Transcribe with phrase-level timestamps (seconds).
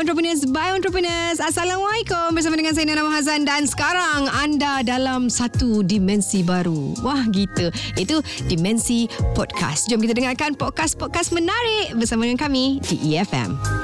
[0.00, 1.44] Entrepreneurs by Entrepreneurs.
[1.44, 6.96] Assalamualaikum bersama dengan saya Nana Hazan dan sekarang anda dalam satu dimensi baru.
[7.04, 7.68] Wah gitu.
[8.00, 9.92] Itu dimensi podcast.
[9.92, 13.79] Jom kita dengarkan podcast-podcast menarik bersama dengan kami di EFM.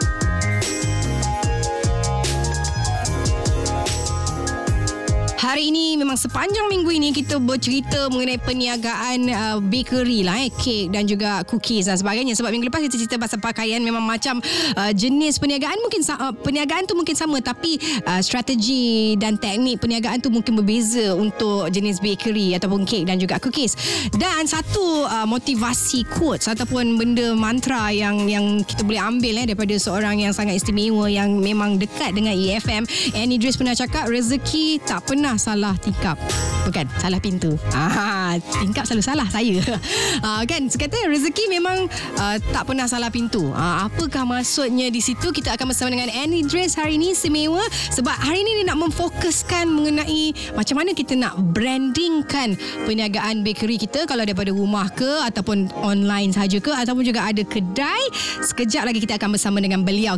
[5.56, 10.92] Hari ini memang sepanjang minggu ini kita bercerita mengenai perniagaan uh, bakery lah eh kek
[10.92, 12.36] dan juga cookies dan sebagainya.
[12.36, 14.36] Sebab minggu lepas kita cerita pasal pakaian memang macam
[14.76, 17.40] uh, jenis perniagaan mungkin uh, perniagaan tu mungkin sama.
[17.40, 23.16] Tapi uh, strategi dan teknik perniagaan tu mungkin berbeza untuk jenis bakery ataupun kek dan
[23.16, 23.80] juga cookies.
[24.12, 29.72] Dan satu uh, motivasi quotes ataupun benda mantra yang yang kita boleh ambil eh daripada
[29.80, 32.84] seorang yang sangat istimewa yang memang dekat dengan EFM
[33.16, 36.18] Annie Idris pernah cakap rezeki tak pernah salah tingkap
[36.66, 37.54] bukan salah pintu.
[37.70, 39.54] Ah tingkap selalu salah saya.
[40.24, 40.64] Ah, kan?
[40.66, 41.86] Kata rezeki memang
[42.18, 43.52] uh, tak pernah salah pintu.
[43.52, 45.28] Ah, apakah maksudnya di situ?
[45.28, 47.60] Kita akan bersama dengan Annie Idris hari ini istimewa.
[47.92, 52.56] Sebab hari ini dia nak memfokuskan mengenai macam mana kita nak brandingkan
[52.88, 54.08] perniagaan bakery kita.
[54.08, 58.02] Kalau daripada rumah ke ataupun online saja ke ataupun juga ada kedai.
[58.42, 60.16] Sekejap lagi kita akan bersama dengan beliau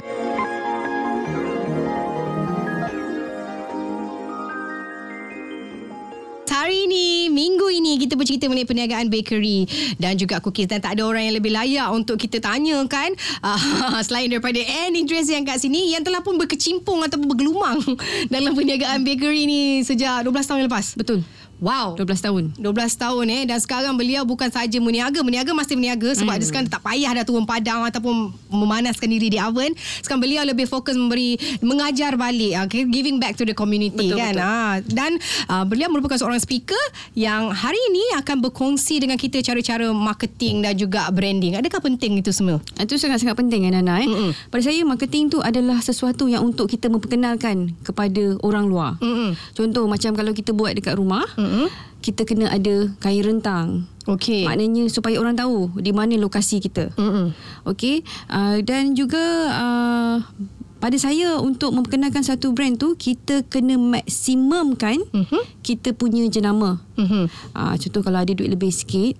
[8.39, 9.58] bercerita mengenai perniagaan bakery
[9.98, 13.11] dan juga cookies dan tak ada orang yang lebih layak untuk kita tanyakan
[13.42, 17.83] uh, selain daripada Annie Dress yang kat sini yang telah pun berkecimpung ataupun bergelumang
[18.33, 20.94] dalam perniagaan bakery ni sejak 12 tahun yang lepas.
[20.94, 21.27] Betul.
[21.59, 21.98] Wow.
[21.98, 22.45] 12 tahun.
[22.59, 26.41] 12 tahun eh dan sekarang beliau bukan saja meniaga meniaga masih meniaga sebab hmm.
[26.41, 30.70] dia sekarang tak payah dah turun padang ataupun memanaskan diri di oven sekarang beliau lebih
[30.70, 34.47] fokus memberi mengajar balik okay, giving back to the community Betul, kan betul.
[34.47, 35.12] Ha, dan
[35.50, 36.78] uh, beliau merupakan seorang speaker
[37.19, 42.31] yang hari ini akan berkongsi dengan kita cara-cara marketing dan juga branding adakah penting itu
[42.31, 44.09] semua Itu sangat-sangat penting kan Nana eh.
[44.09, 44.31] Mm-mm.
[44.53, 48.93] Pada saya marketing tu adalah sesuatu yang untuk kita memperkenalkan kepada orang luar.
[49.00, 49.34] Mm-mm.
[49.56, 51.47] Contoh macam kalau kita buat dekat rumah, Mm-mm.
[51.98, 53.84] Kita kena ada kain rentang.
[54.06, 56.94] okey Maknanya supaya orang tahu di mana lokasi kita.
[56.94, 57.34] Mm-mm.
[57.64, 59.20] Okey, uh, dan juga
[59.50, 60.16] uh,
[60.78, 65.42] pada saya untuk memperkenalkan satu brand tu kita kena maksimumkan Mhm.
[65.60, 66.78] kita punya jenama.
[66.94, 67.26] Mhm.
[67.50, 69.19] Uh, contoh kalau ada duit lebih sikit,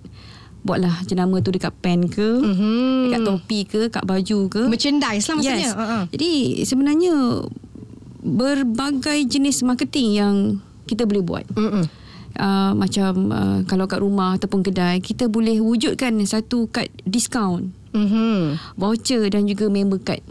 [0.59, 2.71] buatlah jenama tu dekat pen ke, Mhm.
[3.05, 4.61] dekat topi ke, kat baju ke.
[4.65, 5.75] merchandise lah maksudnya Yes.
[5.75, 6.03] uh-uh.
[6.09, 6.31] Jadi
[6.63, 7.13] sebenarnya
[8.19, 10.35] berbagai jenis marketing yang
[10.85, 11.45] kita boleh buat.
[11.53, 11.85] Mm-mm.
[12.37, 18.55] Uh, macam uh, kalau kat rumah ataupun kedai kita boleh wujudkan satu kad diskaun, Mhm.
[18.77, 20.21] voucher dan juga member card.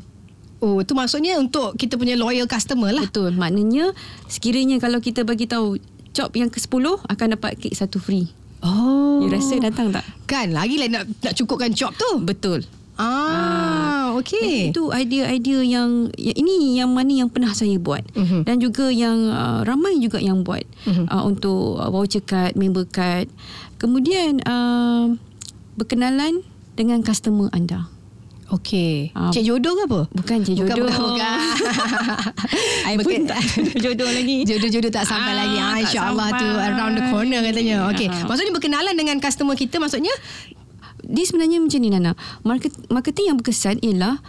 [0.59, 3.07] Oh, tu maksudnya untuk kita punya loyal customer lah.
[3.07, 3.35] Betul.
[3.35, 3.95] Maknanya
[4.27, 5.79] sekiranya kalau kita bagi tahu
[6.11, 8.27] chop yang ke-10 akan dapat kek satu free.
[8.59, 9.23] Oh.
[9.23, 10.03] You rasa datang tak?
[10.27, 12.19] Kan lagi lah nak, nak cukupkan job tu.
[12.19, 12.67] Betul.
[12.99, 13.78] Ah,
[14.15, 14.71] okey.
[14.71, 18.43] Itu idea-idea yang, yang ini yang mana yang pernah saya buat Mhm.
[18.43, 21.05] dan juga yang uh, ramai juga yang buat Mhm.
[21.07, 23.29] uh, untuk uh, voucher card, member card.
[23.77, 25.13] Kemudian uh,
[25.75, 26.43] berkenalan
[26.73, 27.87] dengan customer anda.
[28.49, 29.13] Okey.
[29.13, 29.29] Ah.
[29.29, 30.01] Cik jodoh ke apa?
[30.09, 30.89] Bukan Bukan, jodoh.
[30.89, 31.37] bukan, bukan.
[32.89, 33.23] I pun Bukan.
[33.29, 33.41] tak
[33.85, 34.41] jodoh lagi.
[34.43, 35.57] Jodoh-jodoh tak sampai Ah, lagi.
[35.59, 37.85] Ah, InsyaAllah tu around the corner katanya.
[37.93, 38.09] Okey.
[38.09, 38.25] Ah.
[38.25, 40.17] Maksudnya berkenalan dengan customer kita maksudnya?
[41.09, 42.13] Dia sebenarnya macam ni Nana.
[42.45, 44.21] Market, marketing yang berkesan ialah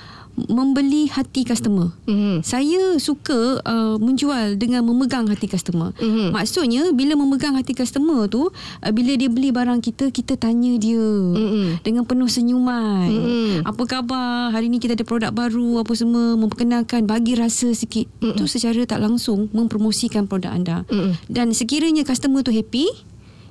[0.47, 1.91] membeli hati customer.
[2.07, 2.47] Mhm.
[2.47, 5.91] Saya suka uh, menjual dengan memegang hati customer.
[5.99, 6.31] Mhm.
[6.31, 10.95] Maksudnya bila memegang hati customer tu, uh, bila dia beli barang kita, kita tanya dia
[11.35, 11.83] Mhm.
[11.83, 13.11] dengan penuh senyuman.
[13.11, 13.67] Mhm.
[13.67, 14.55] Apa khabar?
[14.55, 18.07] Hari ni kita ada produk baru apa semua, memperkenalkan, bagi rasa sikit.
[18.23, 18.39] Mhm.
[18.39, 20.77] Itu secara tak langsung mempromosikan produk anda.
[20.87, 21.27] Mhm.
[21.27, 22.87] Dan sekiranya customer tu happy,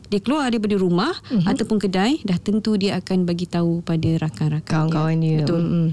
[0.08, 1.44] dia keluar daripada rumah Mhm.
[1.46, 5.44] ataupun kedai, dah tentu dia akan bagi tahu pada rakan-rakan Kawan-kawan dia.
[5.44, 5.60] Betul.
[5.60, 5.88] Mm-mm.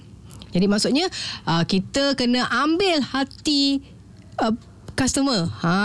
[0.55, 1.05] Jadi maksudnya
[1.43, 3.83] uh, kita kena ambil hati
[4.39, 4.55] uh,
[4.95, 5.45] customer.
[5.61, 5.75] Ha,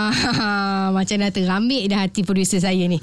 [0.97, 2.97] macam dah terambil dah hati producer saya ni.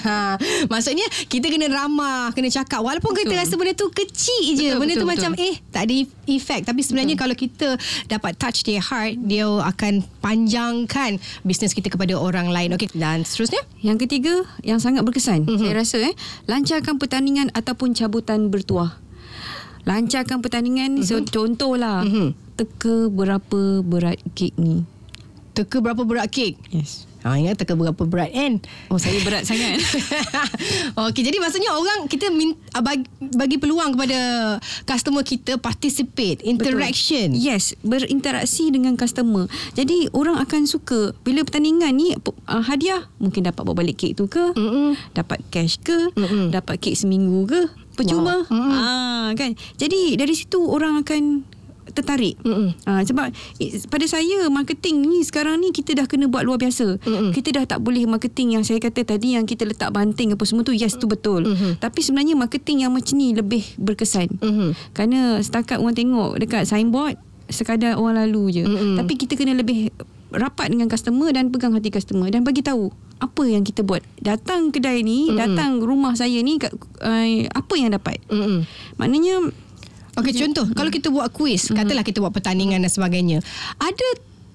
[0.72, 3.24] Maksudnya kita kena ramah, kena cakap walaupun betul.
[3.24, 3.42] kita Betul.
[3.42, 4.68] rasa benda tu kecil je.
[4.68, 5.48] Betul, benda tu betul, macam betul.
[5.48, 5.94] eh tak ada
[6.28, 7.22] efek tapi sebenarnya betul.
[7.24, 7.68] kalau kita
[8.06, 12.76] dapat touch their heart, dia akan panjangkan bisnes kita kepada orang lain.
[12.76, 13.64] Okey dan seterusnya?
[13.80, 15.58] Yang ketiga yang sangat berkesan, Mhm.
[15.58, 19.00] saya rasa eh, lancarkan pertandingan ataupun cabutan bertuah.
[19.82, 22.36] Lancarkan pertandingan, so, contohlah, Mhm.
[22.60, 24.84] teka berapa berat kek ni.
[25.58, 26.54] Teka berapa berat kek?
[26.70, 27.08] Yes.
[27.26, 28.62] Ha, ingat teka berapa berat kan?
[28.94, 29.82] Oh, saya berat sangat.
[31.10, 34.18] Okey, jadi maksudnya orang kita min, ah, bagi, bagi peluang kepada
[34.86, 37.34] customer kita participate, interaction.
[37.34, 37.42] Betul.
[37.42, 39.50] Yes, berinteraksi dengan customer.
[39.74, 44.30] Jadi orang akan suka bila pertandingan ni uh, hadiah mungkin dapat bawa balik kek tu
[44.30, 44.94] ke, Mm-mm.
[45.18, 46.54] dapat cash ke, Mm-mm.
[46.54, 47.60] dapat kek seminggu ke,
[47.98, 48.46] percuma.
[48.46, 48.54] Wow.
[48.54, 48.70] Mm-mm.
[48.78, 49.58] Ah kan.
[49.74, 51.57] Jadi dari situ orang akan
[51.92, 52.36] tertarik.
[52.84, 53.32] Ha, sebab
[53.88, 57.00] pada saya marketing ni sekarang ni kita dah kena buat luar biasa.
[57.00, 57.30] Mm-mm.
[57.32, 60.64] Kita dah tak boleh marketing yang saya kata tadi yang kita letak banting apa semua
[60.64, 61.44] tu yes tu betul.
[61.44, 61.80] Mhm.
[61.80, 64.28] Tapi sebenarnya marketing yang macam ni lebih berkesan.
[64.40, 64.94] Mhm.
[64.96, 67.16] Kerana setakat orang tengok dekat signboard
[67.48, 68.64] sekadar orang lalu je.
[68.64, 68.94] Mm-mm.
[69.00, 69.88] Tapi kita kena lebih
[70.28, 74.04] rapat dengan customer dan pegang hati customer dan bagi tahu apa yang kita buat.
[74.20, 75.40] Datang kedai ni, Mm-mm.
[75.40, 78.20] datang rumah saya ni uh, apa yang dapat.
[78.28, 78.68] Mm-mm.
[79.00, 79.48] Maknanya
[80.18, 83.38] Okey, contoh kalau kita buat kuis, katalah kita buat pertandingan dan sebagainya.
[83.76, 84.06] Ada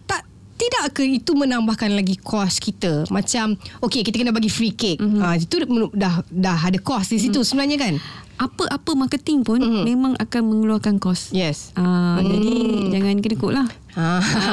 [0.04, 0.22] tak
[0.54, 3.08] tidak ke itu menambahkan lagi kos kita?
[3.08, 5.00] Macam okey, kita kena bagi free cake.
[5.00, 5.20] Mm-hmm.
[5.20, 5.56] Ha itu
[5.92, 7.48] dah dah ada kos di situ mm.
[7.48, 7.96] sebenarnya kan?
[8.34, 9.84] apa-apa marketing pun Mhm.
[9.86, 11.30] memang akan mengeluarkan kos.
[11.32, 11.70] Yes.
[11.78, 12.28] Ah, Hmm.
[12.28, 12.52] jadi
[12.90, 13.68] jangan kedekut lah.
[13.94, 14.10] Ha,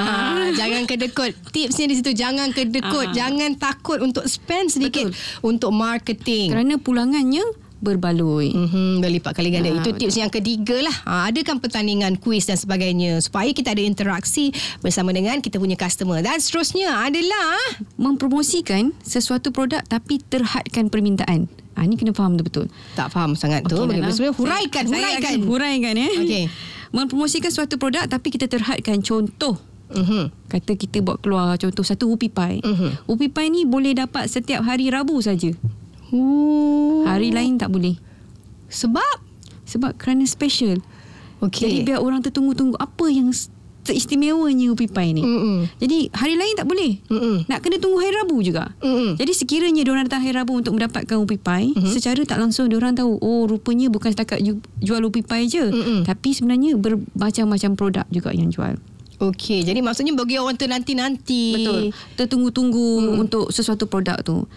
[0.60, 1.32] jangan kedekut.
[1.48, 3.14] Tipsnya di situ jangan kedekut, Ah.
[3.16, 5.40] jangan takut untuk spend sedikit Betul.
[5.42, 6.52] untuk marketing.
[6.52, 7.42] Kerana pulangannya
[7.80, 8.52] berbaloi.
[8.52, 9.68] Mm-hmm, berlipat kali ganda.
[9.68, 10.96] Ah, Itu tips yang ketiga lah.
[11.02, 16.20] Ha, adakan pertandingan kuis dan sebagainya supaya kita ada interaksi bersama dengan kita punya customer.
[16.20, 17.56] Dan seterusnya adalah
[17.96, 21.48] Mempromosikan sesuatu produk tapi terhadkan permintaan.
[21.72, 22.68] Ah ni kena faham betul-betul.
[22.92, 23.72] tak faham sangat tu.
[23.74, 24.10] Okey, Okay, Nana.
[24.10, 25.32] Sebenarnya huraikan, Saya- huraikan.
[25.32, 26.08] Saya huraikan ya.
[26.16, 26.44] Okey.
[26.90, 29.56] Mempromosikan suatu produk tapi kita terhadkan contoh
[29.90, 30.46] Mm-hmm.
[30.46, 32.62] Kata kita buat keluar contoh satu upi pie.
[32.62, 33.10] Mhm.
[33.10, 35.50] Upi pie ni boleh dapat setiap hari Rabu saja.
[36.10, 37.96] Uh, Hari lain tak boleh.
[38.66, 39.22] sebab
[39.64, 40.82] Sebab kerana special.
[41.40, 41.62] Okey.
[41.62, 43.30] Jadi biar orang tertunggu-tunggu apa yang
[43.80, 45.22] teristimewanya upi pie ni.
[45.24, 45.64] Mm-mm.
[45.78, 47.00] Jadi hari lain tak boleh.
[47.06, 47.48] Mm-mm.
[47.48, 48.74] Nak kena tunggu hari Rabu juga.
[48.78, 49.16] Mm-mm.
[49.16, 51.88] Jadi sekiranya diorang datang hari Rabu untuk mendapatkan upi pie, Mhm.
[51.88, 55.64] secara tak langsung diorang tahu, oh rupanya bukan setakat ju- jual upi pie je.
[55.64, 56.04] Mm-mm.
[56.04, 58.76] Tapi sebenarnya bermacam-macam produk juga yang jual.
[59.16, 61.44] Okey, jadi maksudnya bagi orang tu nanti-nanti.
[61.54, 61.82] Betul.
[62.16, 63.16] Tertunggu-tunggu hmm.
[63.18, 64.48] untuk sesuatu produk tu.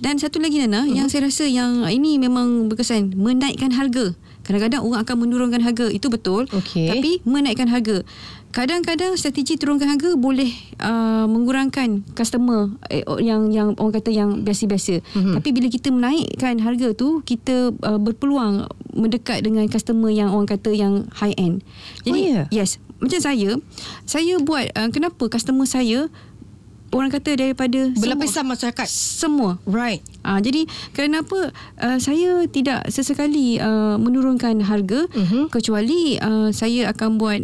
[0.00, 0.96] Dan satu lagi Nana, hmm.
[0.96, 4.16] yang saya rasa yang ini memang berkesan, menaikkan harga.
[4.40, 6.48] Kadang-kadang orang akan menurunkan harga, itu betul.
[6.48, 6.88] Okey.
[6.88, 8.00] Tapi menaikkan harga.
[8.50, 10.50] Kadang-kadang strategi turunkan harga boleh
[10.82, 15.04] uh, mengurangkan customer eh, yang yang orang kata yang biasa-biasa.
[15.14, 15.38] Mhm.
[15.38, 20.74] Tapi bila kita menaikkan harga tu, kita uh, berpeluang mendekat dengan customer yang orang kata
[20.74, 21.62] yang high end.
[22.02, 22.44] Jadi Oh, ya?
[22.50, 23.50] yes, macam saya,
[24.02, 26.10] saya buat uh, kenapa customer saya
[26.90, 28.86] orang kata daripada Berlapisan masyarakat.
[28.86, 29.62] semua.
[29.62, 30.02] Right.
[30.20, 35.48] Ah, jadi kerana apa uh, saya tidak sesekali uh, menurunkan harga Mhm.
[35.48, 37.40] kecuali uh, saya akan buat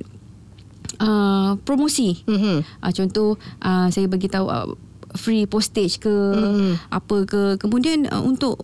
[0.99, 2.23] uh, promosi.
[2.25, 2.57] Mm-hmm.
[2.81, 3.29] Uh, contoh
[3.61, 4.69] uh, saya bagi tahu uh,
[5.15, 6.73] free postage ke Mhm.
[6.91, 7.43] apa ke.
[7.57, 8.63] Kemudian uh, untuk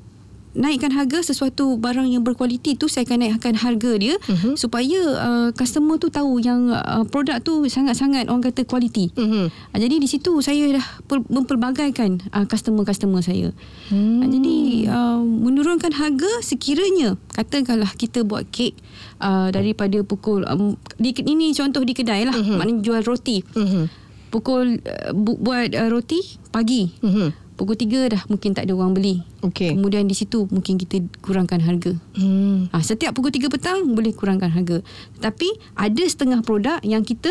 [0.52, 4.54] naikkan harga sesuatu barang yang berkualiti tu saya akan naikkan harga dia Mhm.
[4.54, 9.08] supaya uh, customer tu tahu yang uh, produk tu sangat-sangat orang kata kualiti.
[9.12, 9.46] Mm-hmm.
[9.48, 10.86] Uh, jadi di situ saya dah
[11.26, 13.50] memperbagaikan uh, customer-customer saya.
[13.88, 14.20] Hmm.
[14.20, 14.56] Uh, jadi
[14.88, 18.76] uh, menurunkan harga sekiranya katakanlah kita buat kek
[19.18, 22.56] uh, daripada pukul um, di ini contoh di kedai lah Mhm.
[22.56, 23.40] maknanya jual roti.
[23.42, 23.84] Mm-hmm.
[24.28, 26.92] Pukul uh, bu- buat uh, roti pagi.
[27.00, 27.28] Mm-hmm.
[27.62, 29.22] Pukul 3 dah mungkin tak ada orang beli.
[29.38, 29.78] Okey.
[29.78, 31.94] Kemudian di situ mungkin kita kurangkan harga.
[32.18, 32.66] Hmm.
[32.74, 34.82] Ha, setiap pukul 3 petang boleh kurangkan harga.
[35.22, 35.46] Tapi
[35.78, 37.30] ada setengah produk yang kita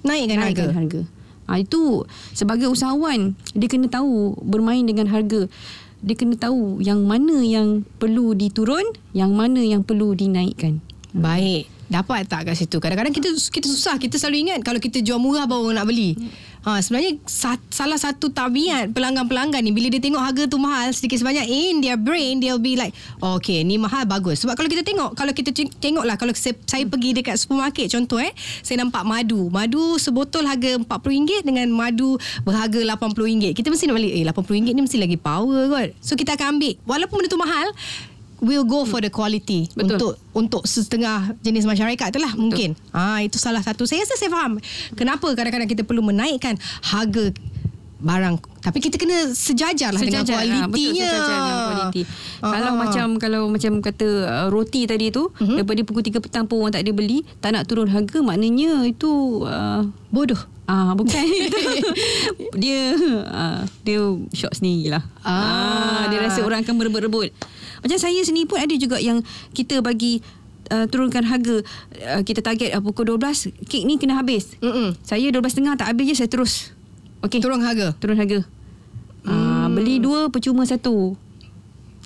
[0.00, 0.72] Naikkan, naikkan harga.
[0.72, 1.00] harga.
[1.44, 5.44] Ha, itu sebagai usahawan dia kena tahu bermain dengan harga.
[6.00, 10.80] Dia kena tahu yang mana yang perlu diturun, yang mana yang perlu dinaikkan.
[11.12, 11.68] Baik.
[11.90, 12.78] Dapat tak kat situ?
[12.78, 13.98] Kadang-kadang kita kita susah.
[13.98, 16.14] Kita selalu ingat kalau kita jual murah baru orang nak beli.
[16.60, 21.24] Ha, sebenarnya sa- salah satu tabiat pelanggan-pelanggan ni bila dia tengok harga tu mahal sedikit
[21.24, 22.92] sebanyak in their brain they'll be like
[23.24, 24.44] oh, okay ni mahal bagus.
[24.44, 28.20] Sebab kalau kita tengok kalau kita tengok lah kalau saya, saya pergi dekat supermarket contoh
[28.20, 29.48] eh saya nampak madu.
[29.48, 34.80] Madu sebotol harga RM40 dengan madu berharga RM80 kita mesti nak balik eh RM80 ni
[34.84, 35.88] mesti lagi power kot.
[36.04, 36.76] So kita akan ambil.
[36.84, 37.72] Walaupun benda tu mahal
[38.40, 39.96] we'll go for the quality Betul.
[39.96, 42.74] untuk untuk setengah jenis masyarakat tu lah mungkin.
[42.90, 43.84] Ah itu salah satu.
[43.84, 44.58] Saya rasa saya faham
[44.96, 47.32] kenapa kadang-kadang kita perlu menaikkan harga
[48.00, 51.04] barang tapi kita kena sejajar lah dengan betul kualitinya.
[51.08, 52.02] sejajar dengan kualiti.
[52.40, 52.76] Ah, Kalau ah.
[52.76, 55.56] macam kalau macam kata uh, roti tadi tu uh-huh.
[55.60, 59.44] daripada pukul 3 petang pun orang tak ada beli, tak nak turun harga maknanya itu
[59.44, 60.40] uh, bodoh.
[60.68, 61.24] Ah bukan
[62.62, 62.94] dia
[63.28, 64.00] ah, dia
[64.32, 65.04] shock sendiri lah.
[65.24, 66.08] Ah.
[66.08, 67.32] dia rasa orang akan berebut-rebut.
[67.80, 69.20] Macam saya sendiri pun ada juga yang
[69.50, 70.20] kita bagi
[70.68, 71.60] uh, turunkan harga
[72.14, 74.54] uh, kita target uh, pukul 12 kek ni kena habis.
[74.60, 74.96] Mm-mm.
[75.00, 76.72] Saya 12.30 tak habis je saya terus.
[77.20, 77.40] Okey.
[77.40, 77.92] Turun harga.
[77.96, 78.44] Turun harga.
[79.20, 81.12] Ah beli dua percuma satu.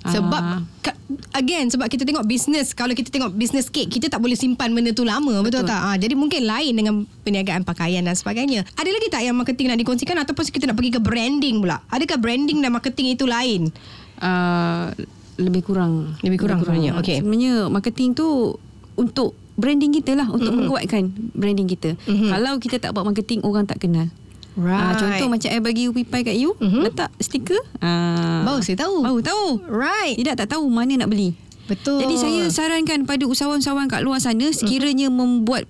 [0.04, 0.42] Sebab
[0.84, 1.00] ka-
[1.32, 4.92] again sebab kita tengok bisnes kalau kita tengok bisnes kek kita tak boleh simpan benda
[4.92, 5.72] tu lama betul, Betul.
[5.72, 5.80] tak?
[5.80, 8.68] Ha, jadi mungkin lain dengan perniagaan pakaian dan sebagainya.
[8.76, 11.80] Ada lagi tak yang marketing nak dikongsikan ataupun kita nak pergi ke branding pula?
[11.88, 13.72] Adakah branding dan marketing itu lain?
[14.20, 14.92] uh,
[15.40, 17.20] lebih kurang Lebih kurang sebenarnya, okey.
[17.22, 18.58] Sebenarnya marketing tu
[18.94, 20.66] untuk branding kita lah untuk mm-hmm.
[20.66, 21.02] menguatkan
[21.34, 21.94] branding kita.
[22.06, 22.30] Mm-hmm.
[22.30, 24.10] Kalau kita tak buat marketing orang tak kenal.
[24.54, 24.78] Right.
[24.78, 26.82] Ah, contoh macam I bagi UPI Pie kat you, mm-hmm.
[26.86, 27.58] letak stiker.
[27.82, 29.02] Ah, Baru saya tahu.
[29.02, 29.46] Baru tahu.
[29.66, 30.14] Right.
[30.14, 31.34] Tidak tak tahu mana nak beli.
[31.66, 31.98] Betul.
[32.06, 35.42] Jadi saya sarankan pada usahawan-usahawan kat luar sana sekiranya mm-hmm.
[35.42, 35.64] membuat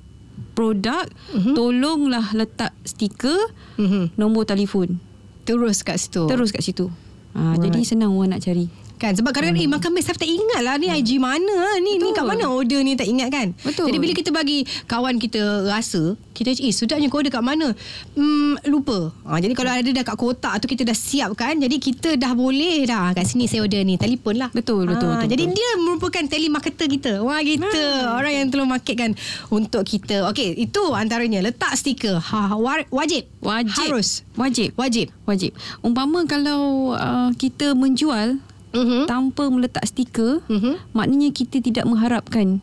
[0.53, 1.55] produk, mm-hmm.
[1.57, 3.39] tolonglah letak stiker,
[3.81, 4.17] mm-hmm.
[4.21, 5.01] nombor telefon.
[5.45, 6.25] terus kat situ.
[6.25, 6.89] Terus kat situ.
[7.37, 7.69] Ha, Alright.
[7.69, 8.65] Jadi senang orang nak cari.
[8.95, 9.75] Kan sebab kadang-kadang hmm.
[9.75, 12.15] eh makan best tak ingat lah ni IG mana lah ni ni Betul.
[12.15, 13.51] kat mana order ni tak ingat kan.
[13.67, 13.91] Betul.
[13.91, 17.75] Jadi bila kita bagi kawan kita rasa kita eh sudahnya kau order kat mana?
[18.15, 19.11] Hmm lupa.
[19.27, 21.59] Ha, jadi kalau ada dah kat kotak tu kita dah siap kan.
[21.59, 24.51] Jadi kita dah boleh dah kat sini saya order ni telefon lah.
[24.55, 25.57] Betul, betul, Ha, betul, Jadi betul.
[25.59, 27.13] dia merupakan telemarketer kita.
[27.23, 27.81] Wah kita
[28.15, 29.11] orang yang tolong marketkan
[29.51, 30.31] untuk kita.
[30.31, 32.23] Okey itu antaranya letak stiker.
[32.23, 33.27] Ha, wa- wajib.
[33.43, 33.91] Wajib.
[33.91, 34.23] Harus.
[34.39, 34.71] Wajib.
[34.79, 35.11] Wajib.
[35.27, 35.51] Wajib.
[35.83, 38.39] Umpama kalau uh, kita menjual
[38.75, 39.07] Mhm.
[39.07, 40.91] tanpa meletak stiker, Mhm.
[40.91, 42.59] maknanya kita tidak mengharapkan.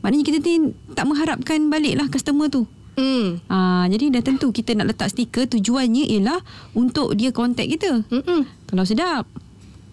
[0.00, 0.54] Maknanya kita ni
[0.92, 2.68] tak mengharapkan baliklah customer tu.
[2.94, 3.42] Hmm.
[3.46, 6.40] Ah, jadi dah tentu kita nak letak stiker tujuannya ialah
[6.72, 8.04] untuk dia contact kita.
[8.06, 8.40] Mm-mm.
[8.64, 9.28] Kalau sedap.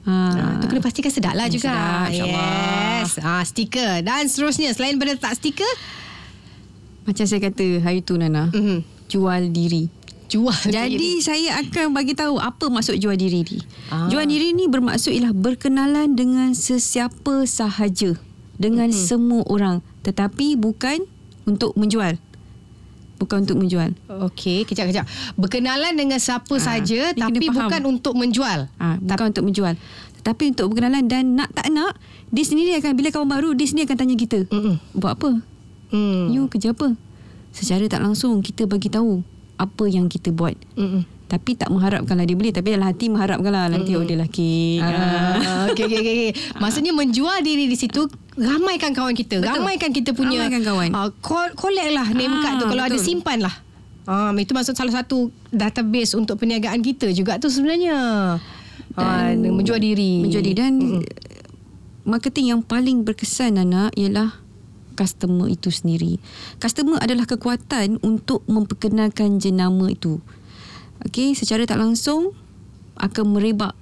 [0.03, 1.71] Ah, Ah, tu kena pastikan sedap lah Hmm, juga.
[1.71, 3.09] sedap, yes.
[3.19, 3.99] Ah, stiker.
[4.01, 5.67] Dan seterusnya, selain pada letak stiker,
[7.03, 8.79] macam saya kata hari tu Nana, mm-hmm.
[9.07, 9.87] jual diri.
[10.33, 10.57] Jual.
[10.65, 13.61] Jadi saya akan bagi tahu apa maksud jual diri ni.
[13.87, 14.09] Ah.
[14.09, 18.17] Jual diri ni bermaksud ialah berkenalan dengan sesiapa sahaja,
[18.55, 18.97] dengan Mhm.
[18.97, 19.05] hmm.
[19.05, 21.05] semua orang, tetapi bukan
[21.43, 22.17] untuk menjual.
[23.13, 23.93] Bukan untuk menjual.
[24.25, 25.07] Okey, kejap-kejap.
[25.35, 28.67] Berkenalan dengan siapa Ah, saja tapi bukan untuk menjual.
[28.75, 29.77] Ah, bukan untuk menjual.
[30.19, 31.95] Tetapi untuk berkenalan dan nak tak nak,
[32.27, 34.39] dia sendiri akan bila kawan baru dia sendiri akan tanya kita.
[34.49, 34.75] Mm-mm.
[34.91, 35.29] Buat apa?
[35.93, 36.31] Hmm.
[36.31, 36.95] You kerja apa?
[37.53, 39.21] Secara tak langsung kita bagi tahu
[39.63, 40.53] apa yang kita buat.
[40.75, 41.03] Mm-mm.
[41.23, 45.97] Tapi tak mengharapkanlah dia beli Tapi dalam hati mengharapkanlah Nanti order lelaki Ah, okey okey
[45.97, 46.29] okey.
[46.61, 49.41] Maksudnya menjual diri di situ ramaikan kawan kita.
[49.41, 49.49] Betul.
[49.49, 50.89] Ramaikan kita punya Ramaikan kawan.
[51.19, 53.07] Call, collect lah name Ah, card tu kalau ada betul.
[53.07, 53.55] simpan lah.
[54.03, 57.97] Um, itu maksud salah satu database untuk perniagaan kita juga tu sebenarnya.
[58.93, 60.21] Ah, Dan- menjual diri.
[60.21, 61.01] Menjadi dan
[62.03, 64.42] Marketing yang paling berkesan Nana Ialah
[64.93, 66.21] Customer itu sendiri.
[66.61, 70.21] Customer adalah kekuatan Untuk memperkenalkan jenama itu.
[71.09, 72.31] Okey, secara tak langsung
[72.97, 73.73] Akan merebak.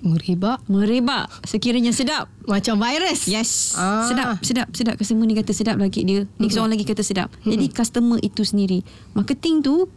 [0.00, 1.28] Meribak Merebak.
[1.44, 2.32] Sekiranya sedap.
[2.48, 3.28] Macam virus.
[3.28, 3.76] Yes.
[3.76, 4.08] Ah.
[4.08, 4.94] Sedap Sedap Sedap.
[4.96, 6.24] Customer ni kata sedap lagi dia.
[6.40, 7.28] Next orang lagi kata sedap.
[7.44, 8.80] Jadi customer itu sendiri.
[9.12, 9.88] Marketing tu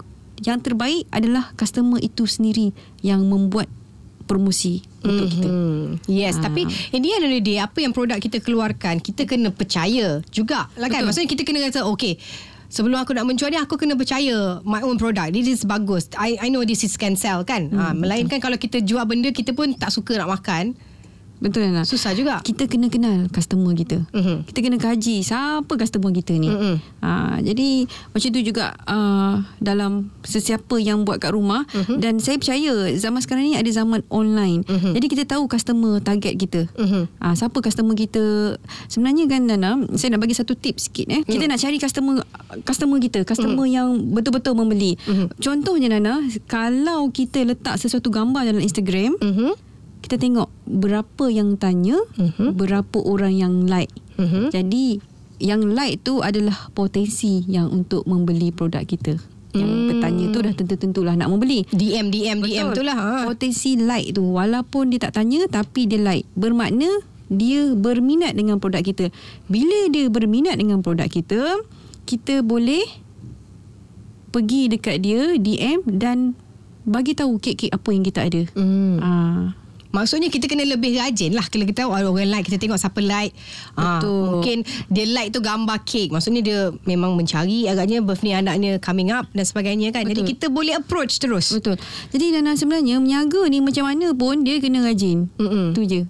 [0.44, 3.70] Yang terbaik adalah Customer itu sendiri Yang membuat
[4.24, 6.00] Promosi Untuk kita Hmm.
[6.08, 6.48] Yes, Ah.
[6.48, 10.24] tapi in the end of the day apa yang produk kita keluarkan, kita kena percaya
[10.30, 11.04] juga lah kan.
[11.04, 11.08] Betul.
[11.12, 12.16] Maksudnya kita kena kata okay,
[12.68, 15.30] sebelum aku nak menjual dia aku kena percaya my own product.
[15.30, 16.08] This is bagus.
[16.16, 17.68] I I know this is can sell kan.
[17.68, 20.74] Hmm, ha, melainkan kalau kita jual benda kita pun tak suka nak makan,
[21.44, 21.84] Betul tak?
[21.84, 22.40] susah juga.
[22.40, 24.00] Kita kena kenal customer kita.
[24.10, 24.48] Mhm.
[24.48, 26.48] Kita kena kaji siapa customer kita ni.
[26.48, 26.76] Mhm.
[27.00, 32.00] Ha, jadi macam tu juga uh, dalam sesiapa yang buat kat rumah Mhm.
[32.00, 34.64] dan saya percaya zaman sekarang ni ada zaman online.
[34.64, 34.96] Mhm.
[34.96, 36.62] Jadi kita tahu customer target kita.
[36.74, 37.12] Mhm.
[37.20, 38.56] Ah, siapa customer kita
[38.88, 42.24] sebenarnya kan Nana saya nak bagi satu tips sikit eh kita nak cari customer
[42.62, 45.36] customer kita customer yang betul-betul membeli Mhm.
[45.38, 49.73] contohnya Nana kalau kita letak sesuatu gambar dalam Instagram Mhm.
[50.04, 52.60] Kita tengok berapa yang tanya Mhm.
[52.60, 54.52] berapa orang yang like Mhm.
[54.52, 55.00] jadi
[55.40, 59.18] yang like tu adalah potensi yang untuk membeli produk kita
[59.54, 59.86] yang Hmm.
[59.90, 62.98] bertanya tu dah tentu-tentulah nak membeli DM DM DM tu lah.
[62.98, 63.30] Ha.
[63.30, 66.90] Potensi like tu walaupun dia tak tanya tapi dia like bermakna
[67.30, 69.10] dia berminat dengan produk kita.
[69.46, 71.66] Bila dia berminat dengan produk kita,
[72.06, 72.82] kita boleh
[74.30, 76.34] pergi dekat dia DM dan
[76.84, 78.42] bagi tahu kek-kek apa yang kita ada.
[78.54, 78.98] Hmm.
[79.00, 79.44] Ah,
[79.94, 83.32] Maksudnya kita kena lebih rajin lah Kalau kita tahu orang like Kita tengok siapa like
[83.78, 84.26] Ah, Betul.
[84.42, 84.58] Mungkin
[84.90, 89.46] dia like tu gambar kek Maksudnya dia memang mencari Agaknya birthday anaknya coming up Dan
[89.46, 90.32] sebagainya kan Jadi Betul.
[90.34, 91.78] kita boleh approach terus betul.
[92.10, 95.30] Jadi Nana sebenarnya menyaga ni macam mana pun dia kena rajin.
[95.38, 95.76] Mm-mm.
[95.78, 96.02] Tu je.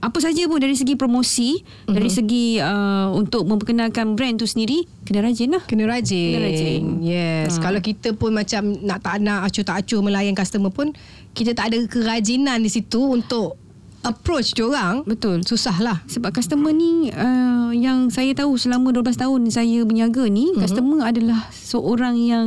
[0.00, 1.92] Apa saja pun dari segi promosi, mm-hmm.
[1.92, 5.60] dari segi uh, untuk memperkenalkan brand tu sendiri, kena rajin lah.
[5.68, 6.32] Kena rajin.
[6.32, 6.82] Kena rajin.
[7.04, 7.60] Yes.
[7.60, 7.68] Ha.
[7.68, 10.96] Kalau kita pun macam nak tak nak acuh tak acuh melayan customer pun
[11.34, 13.56] kita tak ada kerajinan di situ untuk
[14.00, 15.04] approach dia orang.
[15.04, 15.44] Betul.
[15.44, 16.00] Susah lah.
[16.08, 20.62] Sebab customer ni uh, yang saya tahu selama 12 tahun saya berniaga ni, mm-hmm.
[20.64, 22.46] customer adalah seorang yang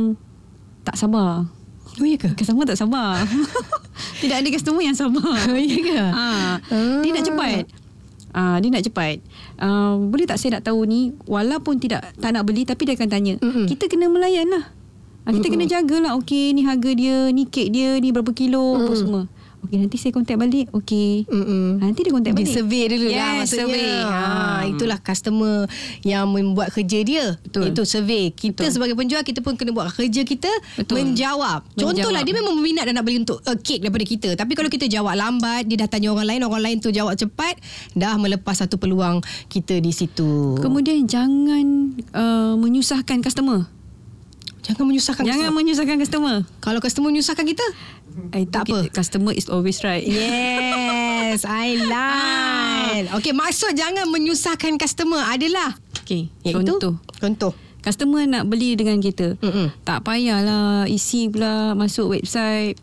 [0.82, 1.46] tak sabar.
[1.94, 2.34] Oh ya ke?
[2.34, 3.22] Customer tak sabar.
[4.22, 5.38] Tidak ada customer yang sabar.
[5.46, 5.94] Oh ya ke?
[5.94, 6.26] ha,
[7.06, 7.62] dia nak cepat.
[8.34, 9.22] Ah, dia nak cepat.
[9.62, 13.06] Uh, boleh tak saya nak tahu ni walaupun tidak tak nak beli tapi dia akan
[13.06, 13.34] tanya.
[13.38, 13.70] Mm-mm.
[13.70, 14.74] Kita kena melayan lah.
[15.24, 18.92] Ah, kita kena jagalah okey ni harga dia, ni kek dia, ni berapa kilo apa
[18.92, 19.22] semua.
[19.64, 20.68] Okey nanti saya contact balik.
[20.76, 21.24] Okey.
[21.24, 21.80] Mm-mm.
[21.80, 22.52] Nanti dia Dia balik.
[22.52, 23.64] survey dulu yes, lah maksudnya.
[23.64, 23.92] survey.
[24.04, 24.20] Ha,
[24.68, 25.56] itulah customer
[26.04, 27.40] yang membuat kerja dia.
[27.40, 27.72] Betul.
[27.72, 28.28] Itu survey.
[28.28, 28.72] Kita Betul.
[28.76, 31.00] sebagai penjual kita pun kena buat kerja kita Betul.
[31.00, 31.64] menjawab.
[31.80, 32.28] Contohlah Menjawab.
[32.28, 34.28] dia memang berminat dan nak beli untuk uh, kek daripada kita.
[34.36, 37.56] Tapi kalau kita jawab lambat, dia dah tanya orang lain, orang lain tu jawab cepat,
[37.96, 40.60] dah melepas satu peluang kita di situ.
[40.60, 43.64] Kemudian jangan uh, menyusahkan customer.
[44.64, 45.58] Jangan menyusahkan Jangan customer.
[45.58, 46.36] menyusahkan customer.
[46.58, 47.66] Kalau customer menyusahkan kita,
[48.30, 48.94] Eh, Tak kita- apa.
[48.94, 50.00] Customer is always right.
[50.00, 53.10] Yes, I like.
[53.12, 56.94] Okay, maksud jangan menyusahkan customer adalah Okey, iaitu contoh.
[57.12, 57.52] contoh.
[57.80, 59.36] Customer nak beli dengan kita.
[59.36, 59.68] Mm-mm.
[59.82, 62.78] Tak payahlah isi pula masuk website,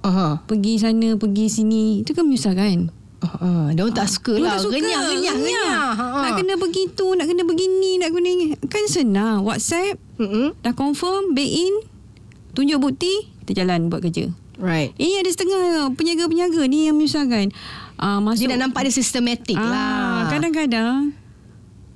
[0.00, 0.42] Aha.
[0.42, 2.00] pergi sana, pergi sini.
[2.00, 2.90] Itu kan menyusahkan.
[3.16, 4.38] Uh, dia orang tak suka lah.
[4.38, 4.74] Orang tak suka.
[4.76, 5.72] Renyah, renyah, renyah.
[5.72, 6.20] Ha, ha.
[6.20, 8.46] Nak kena begitu, nak kena begini, nak kena ini.
[8.68, 9.40] Kan senang.
[9.40, 10.52] WhatsApp, Mm-mm.
[10.60, 11.74] dah confirm, back in,
[12.52, 14.28] tunjuk bukti, kita jalan buat kerja.
[14.56, 14.92] Right.
[14.96, 17.52] Ini ada setengah penyaga-penyaga ni yang menyusahkan.
[17.96, 20.28] Ah, masuk, Dia dah nampak dia sistematik ah, lah.
[20.28, 21.16] Kadang-kadang,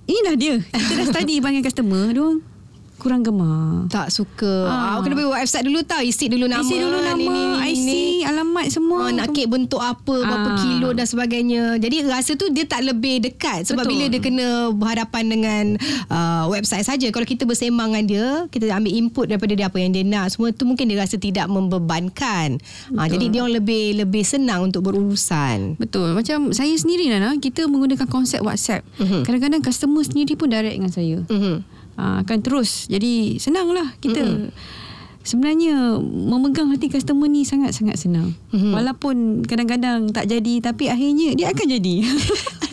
[0.09, 0.57] inilah dia.
[0.61, 2.41] Kita dah study panggil customer, dia orang
[3.01, 3.89] kurang gemar.
[3.89, 4.69] tak suka.
[4.69, 4.77] Ah.
[4.77, 4.97] Ah.
[5.01, 6.05] Kena pergi website dulu tau.
[6.05, 6.61] Isi dulu nama.
[6.61, 8.01] Isi dulu nama, ni, ni, ni, IC, ni.
[8.61, 9.01] Alamat semua.
[9.01, 10.59] Oh, nak kek bentuk apa, berapa Ah.
[10.61, 11.81] kilo dan sebagainya.
[11.81, 13.93] Jadi rasa tu dia tak lebih dekat sebab Betul.
[13.97, 15.65] bila dia kena berhadapan dengan
[16.13, 17.09] uh, website saja.
[17.09, 20.29] Kalau kita bersembang dengan dia, kita ambil input daripada dia apa yang dia nak.
[20.29, 22.61] Semua tu mungkin dia rasa tidak membebankan.
[22.93, 25.81] Ha, jadi dia orang lebih lebih senang untuk berurusan.
[25.81, 26.13] Betul.
[26.13, 28.85] Macam saya sendiri Nana, kita menggunakan konsep WhatsApp.
[29.01, 29.25] Mhm.
[29.25, 31.19] Kadang-kadang customer sendiri pun direct dengan saya.
[31.25, 31.55] Mhm.
[31.97, 32.89] Ha, akan terus.
[32.89, 34.53] Jadi senanglah kita.
[35.21, 38.33] Sebenarnya memegang hati customer ni sangat-sangat senang.
[38.57, 38.73] Mhm.
[38.73, 41.95] Walaupun kadang-kadang tak jadi tapi akhirnya dia akan jadi.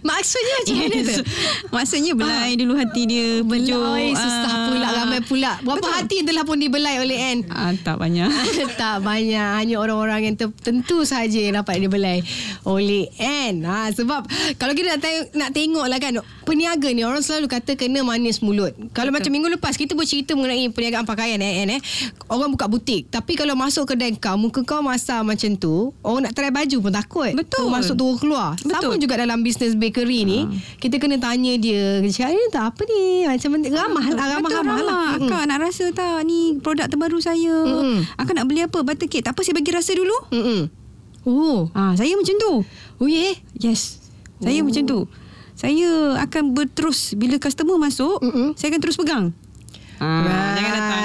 [0.00, 1.22] Maksudnya macam mana tu?
[1.74, 3.28] Maksudnya belai dulu hati dia.
[3.40, 4.66] Belai susah Ah.
[4.68, 5.52] pula ramai pula.
[5.60, 5.94] Berapa Betul.
[5.94, 7.42] hati yang telah pun dibelai oleh Anne?
[7.48, 8.28] Ah, tak banyak.
[8.80, 12.20] tak banyak hanya orang-orang yang tertentu saja yang dapat dibelai
[12.62, 16.12] oleh Anne ha, sebab kalau kita nak, tengok, nak tengok lah kan
[16.44, 20.68] peniaga ni orang selalu kata kena manis mulut kalau macam minggu lepas kita bercerita mengenai
[20.68, 21.80] perniagaan pakaian eh, Anne eh
[22.28, 26.32] orang buka butik tapi kalau masuk kedai kau muka kau masam macam tu orang nak
[26.34, 27.64] try baju pun takut Betul.
[27.64, 29.00] Orang masuk turun keluar sama Betul.
[29.00, 30.44] juga dalam bisnes bakery ni
[30.76, 32.12] kita kena tanya dia ni
[32.50, 35.10] tak apa ni macam ramah lah ramah Betul ramah lah ramah.
[35.16, 37.56] Akak nak rasa tak ni produk terbaru saya.
[37.56, 38.04] Mm-mm.
[38.14, 38.84] Akak nak beli apa?
[38.84, 39.24] Butter cake.
[39.24, 40.16] Tak apa saya bagi rasa dulu.
[40.28, 40.60] Mm-mm.
[41.24, 42.52] oh Ah, saya macam tu.
[43.00, 43.96] oh yeah Yes.
[44.36, 44.68] Saya Oh.
[44.68, 44.98] macam tu.
[45.54, 48.52] Saya akan berterus bila customer masuk, Mm-mm.
[48.54, 49.30] saya akan terus pegang.
[49.96, 51.02] Ah, jangan datang.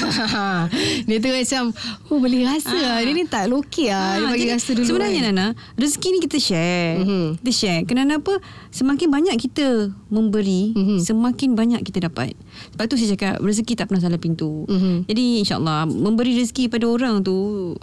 [1.08, 1.62] Dia tu macam
[2.06, 2.98] Oh boleh rasa ah.
[3.00, 5.32] Dia ni tak lokey lah Dia Ah, bagi jadi rasa dulu Sebenarnya kan.
[5.32, 7.26] Nana Rezeki ni kita share Mhm.
[7.40, 8.32] Kita share Kenapa
[8.70, 9.66] Semakin banyak kita
[10.06, 10.98] Memberi Mhm.
[11.00, 12.34] Semakin banyak kita dapat
[12.70, 15.04] Sebab tu saya cakap Rezeki tak pernah salah pintu Mhm.
[15.04, 17.36] Jadi insyaAllah Memberi rezeki pada orang tu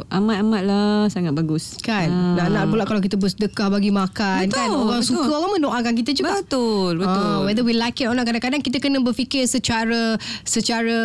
[0.07, 2.35] Amat-amat lah Sangat bagus Kan Ah.
[2.39, 5.09] Nak-nak pula kalau kita bersedekah bagi makan Betul, kan Orang betul.
[5.13, 8.59] suka Orang mendoakan kita juga Betul Betul Ah, whether we like it or not kadang-kadang
[8.59, 10.97] kita kena berfikir secara secara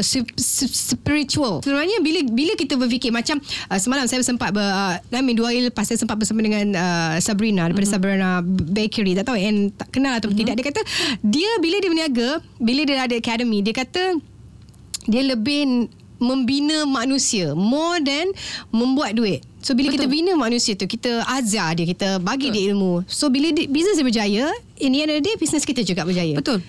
[0.00, 1.58] sp- sp- spiritual.
[1.60, 5.50] Sebenarnya bila bila kita berfikir macam uh, semalam saya sempat ber, uh, I mean dua
[5.50, 7.92] hari lepas saya sempat bersama dengan uh, Sabrina daripada Mhm.
[7.92, 9.12] Sabrina Bakery.
[9.14, 10.54] Tak tahu and tak kenal atau tidak.
[10.54, 10.80] Dia kata
[11.20, 14.18] dia bila dia berniaga, bila dia ada academy, dia kata
[15.06, 15.90] dia lebih
[16.22, 18.30] membina manusia more than
[18.70, 19.42] membuat duit.
[19.58, 20.06] So bila Betul.
[20.06, 22.54] kita bina manusia tu kita ajar dia, kita bagi Betul.
[22.54, 22.92] dia ilmu.
[23.10, 24.44] So bila di, bisnes dia berjaya,
[24.78, 26.38] in the end of the day bisnes kita juga berjaya.
[26.38, 26.62] Betul.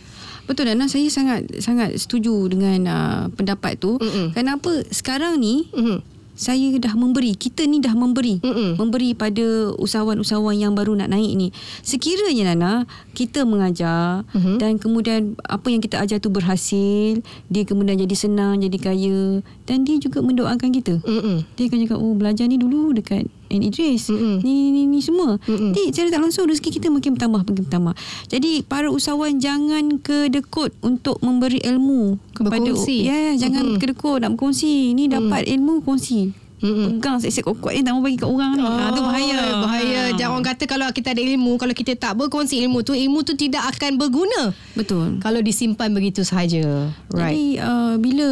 [0.43, 3.95] Betul Nana, saya sangat sangat setuju dengan uh, pendapat tu.
[3.95, 4.35] Mm-mm.
[4.35, 5.97] Kenapa sekarang ni Mhm.
[6.33, 8.41] Saya dah memberi, kita ni dah memberi.
[8.41, 8.75] Mm-mm.
[8.75, 11.47] Memberi pada usahawan-usahawan yang baru nak naik ni.
[11.85, 14.57] Sekiranya Nana, kita mengajar Mhm.
[14.57, 19.85] dan kemudian apa yang kita ajar tu berhasil, dia kemudian jadi senang, jadi kaya dan
[19.85, 20.97] dia juga mendoakan kita.
[21.05, 21.45] Mm-mm.
[21.53, 23.61] Dia akan cakap, oh belajar ni dulu dekat N.
[23.61, 24.09] Idris.
[24.09, 24.41] Mm-mm.
[24.41, 25.37] Ni, ni, ni, semua.
[25.45, 27.93] Jadi secara tak langsung rezeki kita makin bertambah, makin bertambah.
[28.27, 33.05] Jadi para usahawan jangan kedekut untuk memberi ilmu kepada Berkongsi.
[33.05, 33.79] Ya, yeah, jangan Mm-mm.
[33.79, 34.97] kedekut nak berkongsi.
[34.97, 36.42] Ni dapat ilmu kongsi.
[36.63, 36.97] Mm-mm.
[36.97, 38.63] Pegang set-set kuat-kuat ni tak mau bagi kat orang ni.
[38.63, 39.39] Ah, tu bahaya.
[39.59, 39.99] Bahaya.
[39.99, 40.07] Ah.
[40.15, 43.35] Jangan orang kata kalau kita ada ilmu, kalau kita tak berkongsi ilmu tu, ilmu tu
[43.35, 44.55] tidak akan berguna.
[44.71, 45.19] Betul.
[45.19, 46.87] Kalau disimpan begitu sahaja.
[47.11, 47.35] Right.
[47.35, 48.27] Jadi uh, bila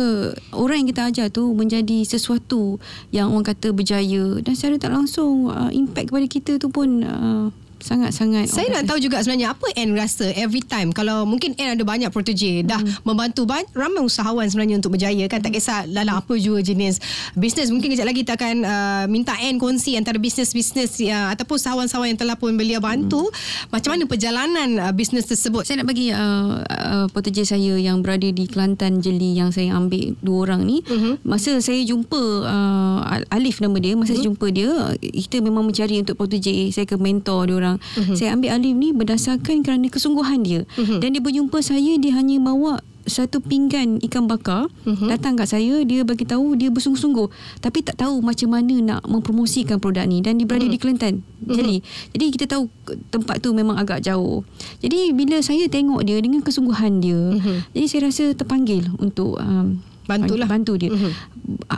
[0.56, 2.80] orang yang kita ajar tu menjadi sesuatu
[3.12, 7.46] yang orang kata berjaya dan secara tak langsung uh, impact kepada kita tu pun uh,
[7.82, 8.48] sangat-sangat.
[8.48, 10.94] Saya nak tahu juga sebenarnya apa Anne rasa every time?
[10.94, 12.98] Kalau mungkin Anne ada banyak protege dah Hmm.
[13.06, 15.42] membantu banyak, ramai usahawan sebenarnya untuk berjaya kan?
[15.42, 16.98] Tak kisah dalam apa jua jenis
[17.38, 22.14] bisnes mungkin kejap lagi kita akan uh, minta Anne kongsi antara bisnes-bisnes uh, ataupun usahawan-usahawan
[22.14, 23.30] yang telah pun belia bantu.
[23.70, 25.66] Macam mana perjalanan uh, bisnes tersebut?
[25.66, 30.18] Saya nak bagi uh, uh, protege saya yang berada di Kelantan Jeli yang saya ambil
[30.22, 30.82] dua orang ni.
[30.86, 31.16] Uh-huh.
[31.22, 33.00] masa saya jumpa uh,
[33.32, 34.20] Alif nama dia masa uh-huh.
[34.20, 36.74] saya jumpa dia kita memang mencari untuk protege.
[36.74, 38.16] Saya ke mentor dia orang uh-huh.
[38.18, 41.00] saya ambil Alif ni berdasarkan kerana kesungguhan dia uh-huh.
[41.00, 45.10] dan dia berjumpa saya dia hanya bawa satu pinggan ikan bakar uh-huh.
[45.10, 47.28] datang kat saya dia bagi tahu dia bersungguh-sungguh
[47.62, 50.74] tapi tak tahu macam mana nak mempromosikan produk ni dan dia berada uh-huh.
[50.74, 51.56] di Kelantan uh-huh.
[51.58, 51.76] jadi
[52.14, 52.70] jadi kita tahu
[53.10, 54.46] tempat tu memang agak jauh
[54.82, 57.58] jadi bila saya tengok dia dengan kesungguhan dia uh-huh.
[57.74, 59.82] jadi saya rasa terpanggil untuk um,
[60.20, 60.48] Bantulah.
[60.50, 61.14] bantu dia uh-huh.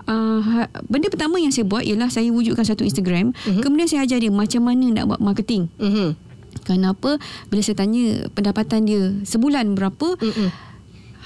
[0.10, 3.62] uh, benda pertama yang saya buat ialah saya wujudkan satu Instagram uh-huh.
[3.62, 6.18] kemudian saya ajar dia macam mana nak buat marketing uh-huh.
[6.66, 7.22] kenapa
[7.54, 10.74] bila saya tanya pendapatan dia sebulan berapa uh-huh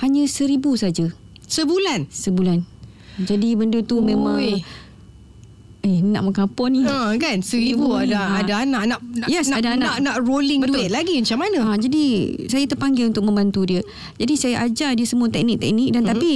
[0.04, 1.10] hanya seribu saja.
[1.48, 2.12] Sebulan?
[2.12, 2.62] Sebulan.
[3.18, 4.14] Jadi benda tu Ui.
[4.14, 4.42] memang
[5.88, 8.44] Eh nak makan apa ni ha, kan Seribu ada ha.
[8.44, 9.00] ada anak nak,
[9.32, 9.88] yes, nak, ada nak, anak.
[9.88, 10.84] nak, nak rolling Betul.
[10.84, 12.06] duit lagi Macam mana ha, Jadi
[12.52, 13.80] saya terpanggil untuk membantu dia
[14.20, 16.12] Jadi saya ajar dia semua teknik-teknik Dan uh-huh.
[16.12, 16.32] tapi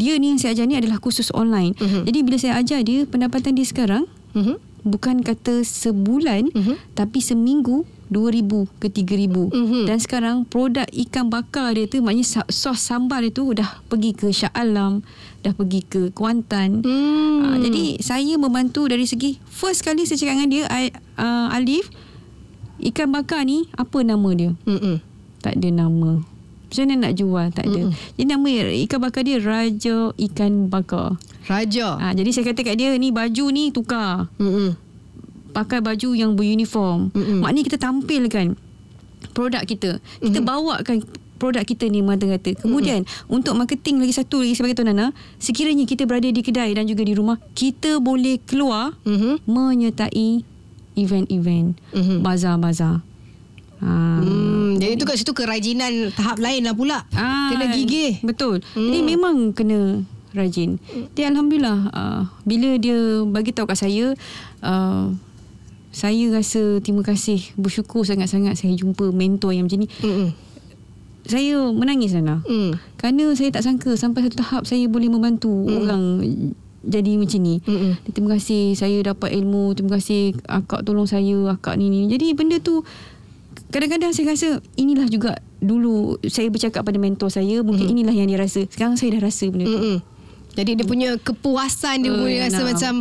[0.00, 2.08] Dia ni yang saya ajar ni adalah khusus online uh-huh.
[2.08, 4.56] Jadi bila saya ajar dia Pendapatan dia sekarang uh-huh.
[4.86, 6.76] Bukan kata sebulan uh-huh.
[6.94, 9.84] Tapi seminggu 2000 ke 3000 mm-hmm.
[9.84, 14.32] dan sekarang produk ikan bakar dia tu maknanya sos sambal dia tu dah pergi ke
[14.32, 15.04] Shah Alam
[15.44, 17.38] dah pergi ke Kuantan mm.
[17.44, 20.88] uh, jadi saya membantu dari segi first kali saya cakap dengan dia I,
[21.20, 21.92] uh, Alif
[22.92, 25.04] ikan bakar ni apa nama dia Mm-mm.
[25.44, 26.24] tak ada nama
[26.68, 28.14] macam mana nak jual tak ada Mm-mm.
[28.20, 28.48] jadi nama
[28.84, 31.16] ikan bakar dia Raja Ikan Bakar
[31.48, 34.88] Raja uh, jadi saya kata kat dia ni baju ni tukar Mm-mm
[35.52, 37.10] pakai baju yang beruniform.
[37.12, 37.38] Mm-hmm.
[37.42, 38.46] Maknanya kita tampilkan
[39.32, 39.98] produk kita.
[40.22, 40.46] Kita mm-hmm.
[40.46, 40.96] bawakan
[41.38, 42.54] produk kita ni mata-mata.
[42.54, 43.34] Kemudian mm-hmm.
[43.34, 45.10] untuk marketing lagi satu lagi sebagai Tuan Nana,
[45.42, 49.46] sekiranya kita berada di kedai dan juga di rumah, kita boleh keluar mm-hmm.
[49.46, 50.46] menyertai
[50.98, 52.18] event-event, mm-hmm.
[52.22, 53.02] bazar-bazar.
[53.78, 53.90] Ha.
[54.22, 57.06] Hmm, jadi itu kat situ kerajinan tahap lain lah pula.
[57.14, 58.18] Ha, kena gigih.
[58.26, 58.62] Betul.
[58.74, 58.90] Hmm.
[58.90, 60.02] Jadi memang kena
[60.34, 60.82] rajin.
[61.14, 64.12] Jadi Alhamdulillah uh, bila dia bagi tahu kat saya
[64.62, 65.14] uh,
[65.88, 70.48] saya rasa terima kasih bersyukur sangat-sangat saya jumpa mentor yang macam ni mm
[71.28, 72.96] saya menangis sana mm.
[72.96, 75.76] kerana saya tak sangka sampai satu tahap saya boleh membantu mm.
[75.84, 76.02] orang
[76.80, 78.00] jadi macam ni Mm-mm.
[78.16, 82.56] terima kasih saya dapat ilmu terima kasih akak tolong saya akak ni ni jadi benda
[82.64, 82.80] tu
[83.68, 84.48] kadang-kadang saya rasa
[84.80, 87.94] inilah juga dulu saya bercakap pada mentor saya mungkin mm.
[87.94, 89.98] inilah yang dia rasa sekarang saya dah rasa benda tu Mm-mm.
[90.56, 92.72] jadi dia punya kepuasan dia uh, boleh rasa nah.
[92.72, 92.92] macam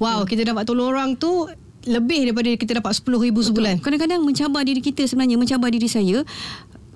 [0.00, 1.50] wow kita dapat tolong orang tu
[1.86, 3.74] lebih daripada kita dapat RM10,000 sebulan.
[3.78, 6.26] Kadang-kadang mencabar diri kita sebenarnya, mencabar diri saya.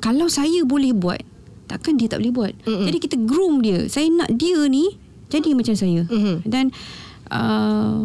[0.03, 1.23] Kalau saya boleh buat,
[1.71, 2.53] takkan dia tak boleh buat.
[2.67, 2.87] Mm-hmm.
[2.91, 3.87] Jadi kita groom dia.
[3.87, 4.99] Saya nak dia ni
[5.31, 6.03] jadi macam saya.
[6.11, 6.37] Mm-hmm.
[6.43, 6.75] Dan
[7.31, 8.03] uh,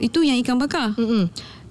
[0.00, 0.96] itu yang ikan bakar.
[0.96, 1.22] Mm-hmm.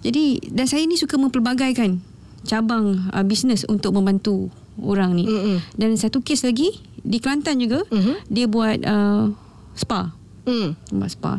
[0.05, 2.12] Jadi dan saya ni suka mempelbagaikan
[2.43, 5.25] cabang uh, bisnes untuk membantu orang ni.
[5.25, 5.57] Mm-hmm.
[5.77, 8.15] Dan satu kes lagi di Kelantan juga, mm-hmm.
[8.31, 9.31] dia buat uh,
[9.75, 10.11] spa.
[10.43, 10.75] Mm.
[10.99, 11.33] Buat spa.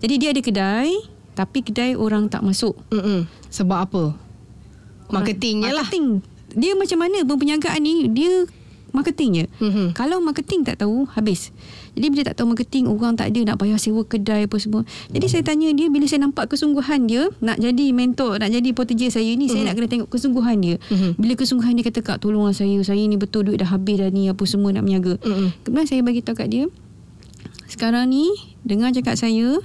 [0.00, 0.92] Jadi dia ada kedai
[1.32, 2.76] tapi kedai orang tak masuk.
[2.92, 3.24] Mm-mm.
[3.48, 4.04] Sebab apa?
[5.08, 5.88] Marketingnya lah.
[5.88, 6.20] Marketing.
[6.50, 8.10] Dia macam mana perniagaan ni?
[8.10, 8.44] Dia
[8.92, 9.46] marketingnya.
[9.58, 9.96] Mm-hmm.
[9.96, 11.50] Kalau marketing tak tahu, habis.
[11.98, 14.82] Jadi bila tak tahu marketing, orang tak ada nak payah sewa kedai apa semua.
[15.10, 19.10] Jadi saya tanya dia, bila saya nampak kesungguhan dia, nak jadi mentor, nak jadi protege
[19.10, 19.52] saya ni, mm-hmm.
[19.52, 20.76] saya nak kena tengok kesungguhan dia.
[20.78, 21.10] Mm-hmm.
[21.18, 24.30] Bila kesungguhan dia kata, Kak tolonglah saya, saya ni betul duit dah habis dah ni,
[24.30, 25.18] apa semua nak menjaga.
[25.20, 25.48] Mm-hmm.
[25.66, 26.64] Kemudian saya bagi tahu kat dia,
[27.66, 28.30] sekarang ni,
[28.62, 29.62] dengar cakap saya,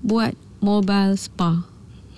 [0.00, 0.32] buat
[0.64, 1.69] mobile spa.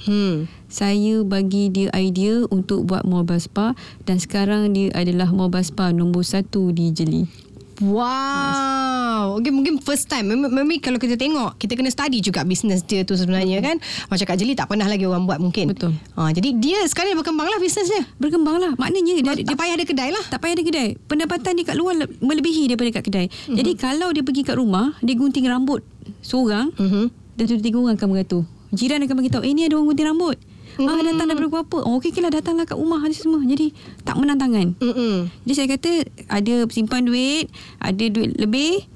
[0.05, 0.51] Hmm.
[0.67, 3.77] Saya bagi dia idea untuk buat mobile spa
[4.09, 7.53] dan sekarang dia adalah mobile spa nombor satu di Jeli.
[7.83, 9.43] Wow.
[9.43, 10.31] Okay, mungkin first time.
[10.31, 13.67] Memang kalau kita tengok, kita kena study juga bisnes dia tu sebenarnya hmm.
[13.67, 13.77] kan.
[14.07, 15.75] Macam Kak Jeli tak pernah lagi orang buat mungkin.
[15.75, 15.99] Betul.
[16.15, 18.07] Ha, jadi dia sekarang berkembang lah bisnes dia.
[18.23, 18.73] Berkembang lah.
[18.79, 20.25] Maknanya dia, tak dia, payah ada kedai lah.
[20.31, 20.88] Tak payah ada kedai.
[21.11, 23.27] Pendapatan dia kat luar melebihi daripada kat kedai.
[23.51, 23.57] Hmm.
[23.59, 25.83] Jadi kalau dia pergi kat rumah, dia gunting rambut
[26.23, 26.71] seorang.
[26.79, 27.11] Hmm.
[27.35, 28.45] Dan tu tiga orang akan beratur.
[28.72, 30.38] Jiran akan bagi tahu, eh ni ada orang gunting rambut.
[30.72, 30.88] Mm-hmm.
[30.88, 31.78] Ah datang daripada apa?
[31.85, 33.44] Oh okey okeylah datanglah kat rumah ni semua.
[33.44, 33.76] Jadi
[34.08, 34.72] tak menantangan.
[34.80, 35.14] Mm-hmm.
[35.44, 35.92] Jadi saya kata
[36.32, 38.88] ada simpan duit, ada duit lebih,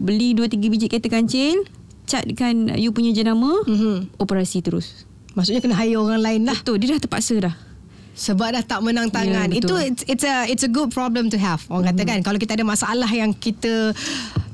[0.00, 1.68] beli 2 3 biji kereta kancil,
[2.08, 4.16] catkan you punya jenama, mm-hmm.
[4.16, 5.04] operasi terus.
[5.36, 6.56] Maksudnya kena hire orang lain lah.
[6.56, 7.54] Betul, dia dah terpaksa dah.
[8.12, 9.48] Sebab dah tak menang tangan.
[9.52, 11.64] Yeah, Itu it's, it's a it's a good problem to have.
[11.68, 12.00] Orang mm-hmm.
[12.00, 13.92] kata kan kalau kita ada masalah yang kita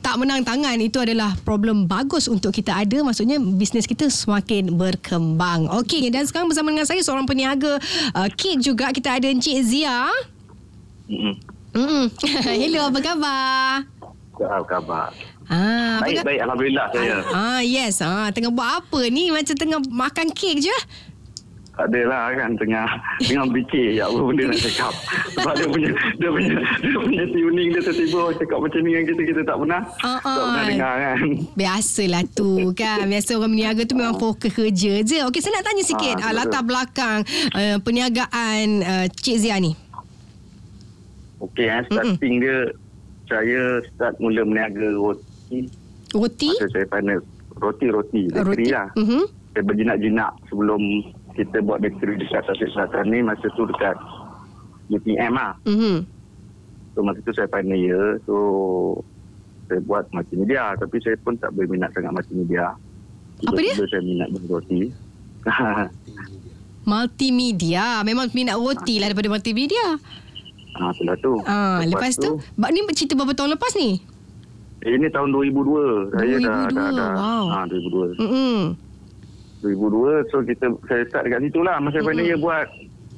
[0.09, 5.69] tak menang tangan itu adalah problem bagus untuk kita ada maksudnya bisnes kita semakin berkembang.
[5.85, 7.77] Okey dan sekarang bersama dengan saya seorang peniaga
[8.17, 10.09] uh, kek juga kita ada Encik Zia.
[11.13, 11.37] Mm-mm.
[11.77, 12.09] Mm.
[12.57, 13.85] Hello apa khabar?
[14.41, 15.13] Apa khabar?
[15.45, 16.41] Ah, Baik, baik.
[16.41, 17.17] Alhamdulillah saya.
[17.29, 19.29] Ah yes, ah tengah buat apa ni?
[19.29, 20.77] Macam tengah makan kek je.
[21.79, 22.87] Adalah kan tengah
[23.23, 24.93] tengah fikir ya apa benda nak cakap.
[25.39, 29.23] Sebab dia punya dia punya dia punya tuning dia tiba-tiba cakap macam ni yang kita
[29.23, 30.67] kita tak pernah Ah, tak pernah ah.
[30.67, 31.19] dengar kan.
[31.55, 35.85] Biasalah tu kan Biasa orang berniaga tu Memang fokus kerja je Okey saya nak tanya
[35.87, 36.33] sikit Ah, uh.
[36.35, 37.19] Latar belakang
[37.55, 39.73] uh, Perniagaan uh, Cik Zia ni
[41.39, 42.59] Okey eh starting dia
[43.29, 45.69] saya start mula meniaga roti.
[46.17, 47.21] Roti Masa saya final
[47.61, 48.89] roti-roti bakery Roti lah.
[48.97, 49.23] Mhm.
[49.53, 50.83] Saya berjinak-jinak sebelum
[51.39, 53.95] kita buat bakery dekat Tasik Selatan ni masa tu dekat
[54.91, 55.55] UPM lah.
[55.63, 56.03] Mhm.
[56.93, 58.35] So masa tu saya final year So
[59.69, 62.75] Saya buat multimedia Tapi saya pun tak berminat sangat multimedia
[63.45, 63.75] Apa dia?
[63.79, 64.91] Saya minat berroti
[66.89, 68.01] Multimedia.
[68.03, 70.01] Memang minat roti lah Daripada multimedia.
[70.75, 71.33] Ah, itulah tu.
[71.45, 74.01] Ah, Lepas, tu, Bak Ni cerita berapa tahun lepas ni?
[74.83, 77.45] Eh, Ini tahun 2002 Saya dah, 2002, dah, dah wow.
[77.53, 78.59] ah, 2002 Mm-mm.
[79.61, 82.67] 2002 So kita Saya start dekat situ lah Masa final year buat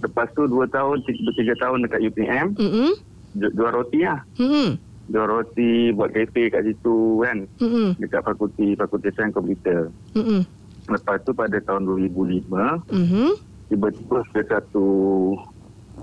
[0.00, 1.12] Lepas tu 2 tahun 3
[1.56, 2.90] tahun dekat UPM Mm-mm.
[3.34, 4.80] ju- Jual roti lah Mm-mm.
[5.06, 7.96] Jual roti Buat kafe kat situ kan Mm-mm.
[7.96, 10.40] Dekat fakulti Fakulti Sains Komputer Mm-mm.
[10.88, 12.48] Lepas tu pada tahun 2005
[12.88, 13.30] Mhm.
[13.68, 14.86] tiba-tiba ada satu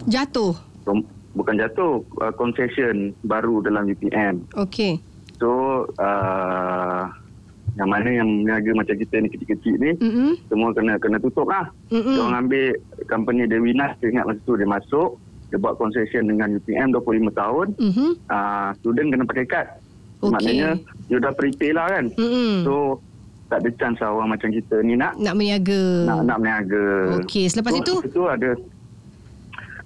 [0.06, 4.47] Jatuh kom- bukan jatuh uh, concession baru dalam UPM.
[4.56, 5.02] Okey
[5.36, 5.50] So
[5.97, 7.12] uh,
[7.78, 10.32] yang mana yang meniaga macam kita ni kecil-kecil ni Mm-mm.
[10.50, 11.70] semua kena kena tutup lah.
[11.94, 12.18] Mm-mm.
[12.18, 12.66] Dia orang ambil
[13.06, 15.10] company Dewinas saya ingat masa tu dia masuk
[15.48, 17.68] dia buat concession dengan UPM 25 tahun.
[17.80, 18.10] Mhm.
[18.28, 19.68] Uh, student kena pakai kad.
[20.20, 20.34] Okey.
[20.34, 20.70] Maknanya
[21.08, 22.06] dia dah prepay lah kan.
[22.18, 22.66] Mm-mm.
[22.66, 22.98] So
[23.48, 26.88] tak ada chance lah orang macam kita ni nak Nak berniaga nak nak berniaga.
[27.22, 27.94] Okey, selepas so, itu?
[28.10, 28.50] Itu ada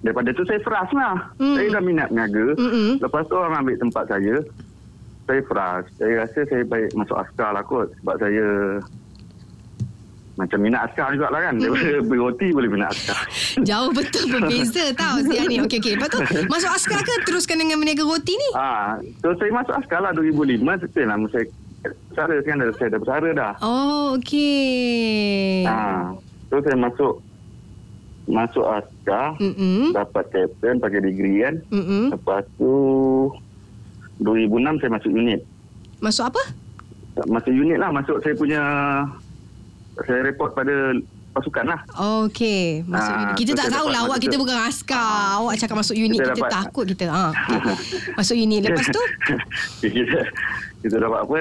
[0.02, 1.30] daripada tu saya frust lah.
[1.38, 1.54] Hmm.
[1.60, 2.46] Saya dah minat berniaga.
[2.56, 2.90] Mm-mm.
[3.04, 4.40] Lepas tu orang ambil tempat saya.
[5.32, 5.88] Saya frust.
[5.96, 7.88] Saya rasa saya baik masuk askar lah kot.
[8.04, 8.44] Sebab saya
[10.36, 11.56] macam minat askar jugalah kan.
[11.64, 13.16] Daripada beli roti boleh minat askar.
[13.68, 15.56] Jauh betul berbeza tau Zia ni.
[15.64, 15.96] Okey okey.
[15.96, 16.20] Lepas tu
[16.52, 18.48] masuk askar ke teruskan dengan berniaga roti ni?
[18.52, 20.84] Ah, so saya masuk askar lah 2005.
[20.84, 21.16] Betul lah.
[21.32, 21.44] Saya
[22.12, 23.52] besara kan dah, saya dah besara dah.
[23.64, 25.64] Oh okey.
[25.64, 26.12] Ah,
[26.52, 27.24] so saya masuk
[28.28, 29.40] masuk askar.
[29.40, 29.96] Mm-mm.
[29.96, 31.56] Dapat captain pakai degree kan.
[31.72, 32.12] Mm-mm.
[32.12, 32.72] Lepas tu
[34.22, 35.40] 2006 saya masuk unit.
[35.98, 36.42] Masuk apa?
[37.26, 37.90] Masuk unit lah.
[37.90, 38.62] Masuk saya punya...
[39.92, 40.96] Saya report pada
[41.32, 41.80] pasukan lah.
[42.24, 43.34] Okey, masuk Ah, unit.
[43.36, 45.12] Kita so tak tahulah dapat awak kita bukan askar.
[45.36, 47.04] Awak cakap masuk unit Kita kita, dapat- takut kita.
[47.08, 47.24] Ha.
[47.52, 47.76] Okay.
[48.16, 48.60] Masuk unit.
[48.62, 49.02] Lepas tu?
[49.84, 50.18] kita,
[50.80, 51.38] kita dapat apa?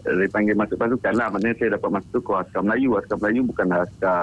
[0.00, 1.28] Dia panggil masuk pasukan lah.
[1.28, 2.90] Maknanya saya dapat masuk tu ke askar Melayu.
[2.96, 4.20] Askar Melayu bukanlah askar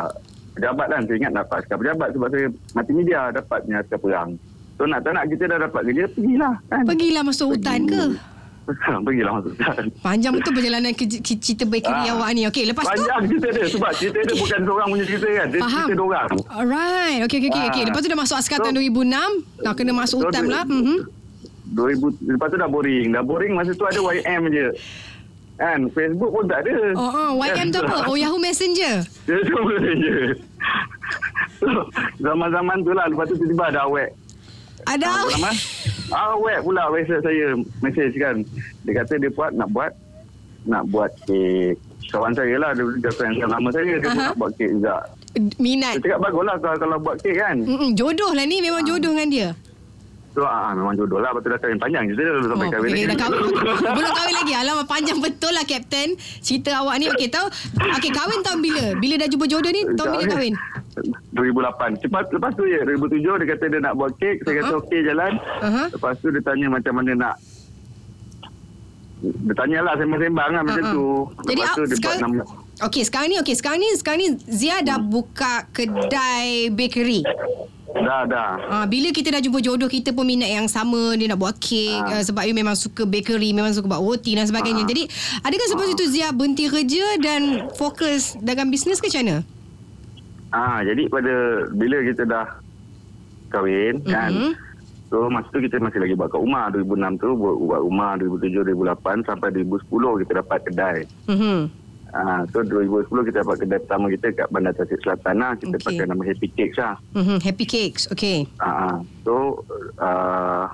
[0.53, 1.01] pejabat kan.
[1.05, 4.29] Saya ingat dapat askar pejabat sebab saya mati media dapatnya askar perang.
[4.77, 6.83] So nak tak nak kita dah dapat kerja, pergilah kan.
[6.85, 8.03] Pergilah masuk hutan ke?
[9.05, 9.83] pergilah masuk hutan.
[9.99, 12.13] Panjang betul perjalanan ke, ke cerita bakery Ah.
[12.13, 12.45] awak ni.
[12.45, 12.93] Okey, lepas tu?
[12.93, 15.47] Panjang cerita dia sebab cerita dia bukan seorang punya cerita kan.
[15.47, 15.87] Dia Faham.
[15.87, 16.27] cerita orang.
[16.47, 17.19] Alright.
[17.25, 17.81] Okey, okey, okey.
[17.81, 17.87] Ah.
[17.87, 19.31] Lepas tu dah masuk askar So- tahun 2006.
[19.59, 20.61] Dah kena masuk So, hutan pula.
[20.63, 20.97] Mhm.
[21.67, 23.07] 2000 lepas tu dah boring.
[23.11, 24.67] Dah boring masa tu ada YM je.
[25.57, 26.93] Kan Facebook pun tak ada.
[26.93, 27.97] Oh, oh, YM tu apa?
[28.07, 29.01] Oh, Yahoo Messenger.
[29.25, 29.73] Semua
[30.05, 30.37] je.
[31.57, 31.67] So,
[32.19, 33.09] zaman-zaman tu lah.
[33.09, 34.13] Lepas tu tiba-tiba ada awet.
[34.87, 35.07] Ada.
[35.07, 35.51] Apa nama?
[36.35, 37.47] Awet pula WhatsApp saya.
[37.83, 38.35] Message kan.
[38.87, 39.91] Dia kata dia buat, nak buat.
[40.67, 41.75] Nak buat kek.
[42.11, 42.71] Kawan saya lah.
[42.71, 43.99] Dia dia friend yang lama saya.
[43.99, 44.31] Dia Aha.
[44.31, 44.95] nak buat kek juga.
[45.59, 45.99] Minat.
[45.99, 47.57] Dia cakap baguslah kalau, kalau buat kek kan.
[47.59, 48.63] Mm-mm, jodoh lah ni.
[48.63, 49.49] Memang jodoh dengan dia.
[50.37, 51.33] So ah, memang jodoh lah.
[51.33, 52.03] Lepas tu dah kahwin panjang.
[52.07, 52.85] Cerita dah sampai Oh, kahwin.
[52.87, 53.09] okay, lagi.
[53.09, 53.41] dah kahwin.
[53.97, 54.53] Belum kahwin lagi.
[54.53, 56.09] Alamak panjang betul lah Kapten.
[56.37, 57.09] Cerita awak ni.
[57.09, 57.49] Okey tahu.
[57.91, 58.83] Okey kahwin tahun bila?
[58.95, 60.53] Bila dah jumpa jodoh ni tahun bila kahwin?
[61.33, 61.97] 2008.
[61.99, 64.35] Cepat lepas tu ya 2007 dia kata dia nak buat kek.
[64.41, 64.81] Saya kata Uh-huh.
[64.83, 65.31] okey jalan.
[65.59, 65.83] Aha.
[65.89, 67.35] Lepas tu dia tanya macam mana nak
[69.17, 70.93] dia tanyalah sembang-sembang lah macam Uh-uh.
[70.93, 71.07] tu.
[71.49, 72.43] Jadi, Lepas tu ah, dia buat sekarang- nama.
[72.79, 77.25] Okey sekarang ni okey sekarang ni sekarang ni Zia dah buka kedai bakery.
[77.87, 78.51] Dah, dah.
[78.67, 81.95] Ah bila kita dah jumpa jodoh kita pun minat yang sama dia nak buat kek
[81.97, 82.21] uh, Ah.
[82.21, 84.83] sebab dia memang suka bakery memang suka buat roti dan sebagainya.
[84.83, 84.89] Ah.
[84.89, 85.03] Jadi
[85.39, 87.41] adakah selepas itu Zia berhenti kerja dan
[87.73, 89.37] fokus dalam bisnes ke macam mana?
[90.49, 91.33] Ah, jadi pada
[91.69, 92.47] bila kita dah
[93.47, 94.05] kahwin Mhm.
[94.05, 94.31] kan.
[95.07, 98.67] So masa tu kita masih lagi buat kat rumah 2006 tu buat, buat rumah 2007
[98.67, 99.87] 2008 sampai 2010
[100.19, 100.97] kita dapat kedai.
[101.25, 101.86] Mhm.
[102.15, 105.51] Ah, so 2010 kita dapat kedai pertama kita kat Bandar Tasik Selatan lah.
[105.59, 105.85] Kita Okey.
[105.85, 106.95] pakai nama Happy Cakes lah.
[107.13, 107.37] Mhm.
[107.43, 108.03] Happy cakes.
[108.13, 108.47] Okey.
[108.63, 109.63] Ah, so
[109.99, 110.71] uh,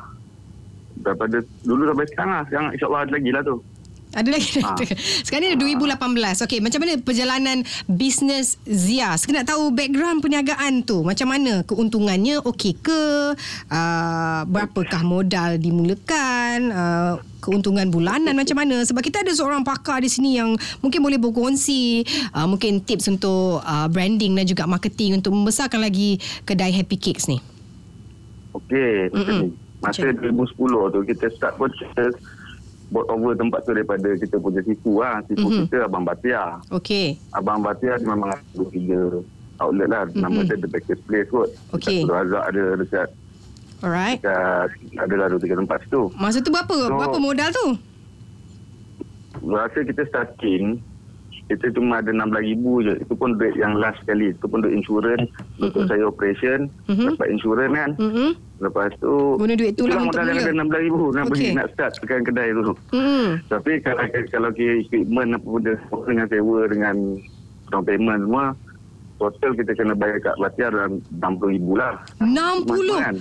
[1.02, 2.44] daripada dulu sampai sekarang lah.
[2.46, 3.56] Sekarang insyaAllah ada lagi lah tu.
[4.14, 4.62] Ada lagi?
[4.62, 4.78] Ah.
[5.26, 7.58] Sekarang ni dah 2018 Okey macam mana perjalanan
[7.90, 9.18] Bisnes Zia?
[9.18, 11.02] Saya nak tahu background perniagaan tu.
[11.02, 12.46] Macam mana keuntungannya?
[12.46, 13.34] Okey ke?
[13.74, 16.70] Uh, Berapakah modal dimulakan?
[16.70, 18.88] Uh, Keuntungan bulanan macam mana?
[18.88, 23.60] Sebab kita ada seorang pakar di sini Yang mungkin boleh berkongsi uh, Mungkin tips untuk
[23.60, 27.44] uh, Branding dan juga marketing Untuk membesarkan lagi Kedai Happy Cakes ni.
[28.54, 29.50] Okey, macam ni.
[29.84, 30.56] Masa 2010
[30.96, 32.16] tu kita start pun kita
[32.94, 35.26] bought over tempat tu daripada kita punya sifu lah.
[35.26, 35.34] Mhm.
[35.34, 35.64] mm-hmm.
[35.66, 36.62] kita Abang Batia.
[36.70, 39.00] Okey Abang Batia dia memang ada tiga
[39.58, 40.06] outlet lah.
[40.06, 40.22] Mm-hmm.
[40.22, 41.50] Nama dia The Baker's Place kot.
[41.50, 41.74] Mhm.
[41.74, 42.00] Okey.
[42.06, 43.08] Dekat Razak ada dekat,
[43.82, 44.70] Alright dekat
[45.02, 46.02] adalah dua tiga tempat situ.
[46.16, 47.68] Masa tu berapa So- Berapa modal tu
[49.44, 50.80] Rasa kita starting
[51.44, 52.94] kita cuma ada RM16,000 je.
[53.00, 54.32] Itu pun duit yang last sekali.
[54.32, 55.28] Itu pun duit insurans.
[55.58, 56.72] Untuk saya operation.
[56.88, 57.14] Mhm.
[57.14, 57.90] Dapat insurans kan.
[58.00, 58.30] Mm-mm.
[58.58, 59.14] Lepas tu...
[59.36, 60.46] Guna duit tu lah untuk modal yang mula.
[60.46, 61.30] ada RM16,000 nak Okey.
[61.30, 62.74] pergi nak start tekan kedai tu.
[62.92, 63.28] Mm-mm.
[63.48, 65.74] Tapi kalau kalau kira equipment apa benda
[66.08, 66.96] dengan sewa dengan
[67.68, 68.46] down payment semua
[69.16, 71.94] total kita kena bayar kat Batia dalam RM60,000 lah.
[72.20, 73.16] 60 Kan?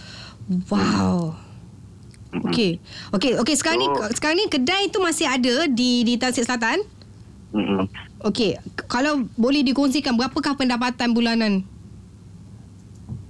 [0.69, 1.19] Wow.
[2.43, 2.81] Okey.
[3.13, 6.81] Okey, okey sekarang ni So- sekarang ni kedai tu masih ada di di Tasik Selatan?
[7.53, 7.85] Mm-mm.
[8.23, 8.55] Okey,
[8.87, 11.67] kalau boleh dikongsikan berapakah pendapatan bulanan?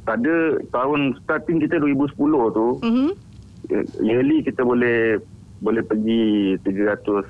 [0.05, 2.12] Pada tahun starting kita 2010
[2.52, 2.68] tu
[3.70, 5.22] eh, yearly kita boleh
[5.62, 7.24] boleh pergi 300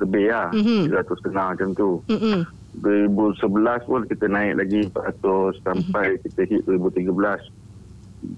[0.00, 0.48] lebih lah.
[0.54, 0.94] Mhm.
[0.94, 1.90] 300 setengah macam tu.
[2.08, 2.38] Mhm.
[2.74, 7.38] 2011 pun kita naik lagi 400 sampai kita hit 2013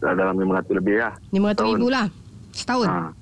[0.02, 1.12] dah dalam 500 lebih lah.
[1.32, 1.76] 500 Tahun.
[1.78, 2.06] ribu lah.
[2.52, 2.86] Setahun.
[2.88, 3.12] Ha.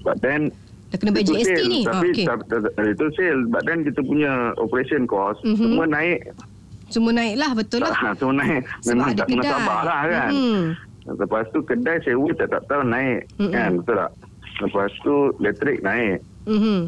[0.00, 0.50] But then
[0.90, 1.80] Dah kena bayar GST sale, ni.
[1.80, 2.24] Tapi Ah, okey.
[2.26, 2.90] okay.
[2.90, 3.40] itu sale.
[3.46, 5.56] But then kita punya operation cost Mhm.
[5.56, 6.18] semua naik.
[6.90, 7.94] Semua naik lah, betul lah.
[7.94, 8.66] Ha, semua naik.
[8.80, 10.28] Sebab Memang ada tak kena sabar lah kan.
[10.28, 10.62] Mhm.
[11.12, 13.20] Lepas tu kedai sewa tak tak tahu naik.
[13.38, 13.50] Mhm.
[13.50, 14.10] Kan betul tak?
[14.60, 16.18] Lepas tu elektrik naik.
[16.44, 16.78] Mhm.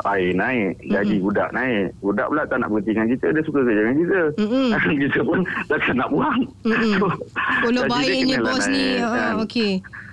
[0.00, 0.78] Air naik.
[0.84, 1.90] Gaji budak naik.
[1.98, 3.26] Budak pula tak nak berhenti dengan kita.
[3.30, 4.20] Dia suka kerja dengan kita.
[4.36, 4.66] Mhm.
[5.02, 6.40] kita pun takkan nak buang.
[6.64, 6.92] Mhm.
[6.98, 7.06] So,
[7.64, 8.98] Kalau baiknya bos ni.
[8.98, 9.34] naik, Ah, kan.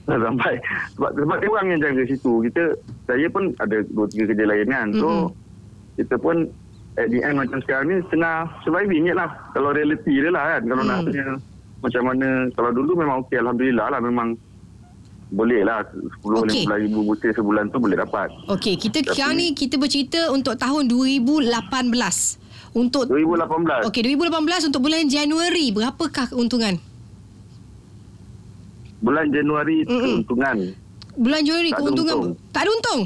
[0.08, 0.54] Dah sampai
[0.94, 2.64] sebab sebab dia orang yang jaga situ kita
[3.04, 5.28] saya pun ada dua tiga kerja lain kan so Mhm.
[5.96, 6.38] kita pun
[6.96, 10.62] at the end macam sekarang ni tengah surviving je lah kalau reality dia lah kan
[10.64, 11.06] kalau nak Mhm.
[11.08, 11.26] tanya
[11.82, 14.38] macam mana kalau dulu memang okey Alhamdulillah lah memang
[15.28, 15.82] boleh lah
[16.22, 16.64] 10 Okey.
[16.64, 16.78] okay.
[16.80, 20.86] ribu butir sebulan tu boleh dapat Okey, kita Tapi- sekarang ni kita bercerita untuk tahun
[20.86, 22.38] 2018.
[22.72, 26.78] Untuk 2018 Okey, 2018 untuk bulan Januari berapakah keuntungan?
[28.98, 30.00] Bulan Januari Mhm.
[30.22, 30.58] keuntungan
[31.16, 32.34] Bulan Januari Tak ada keuntungan untung.
[32.50, 33.02] tak ada untung.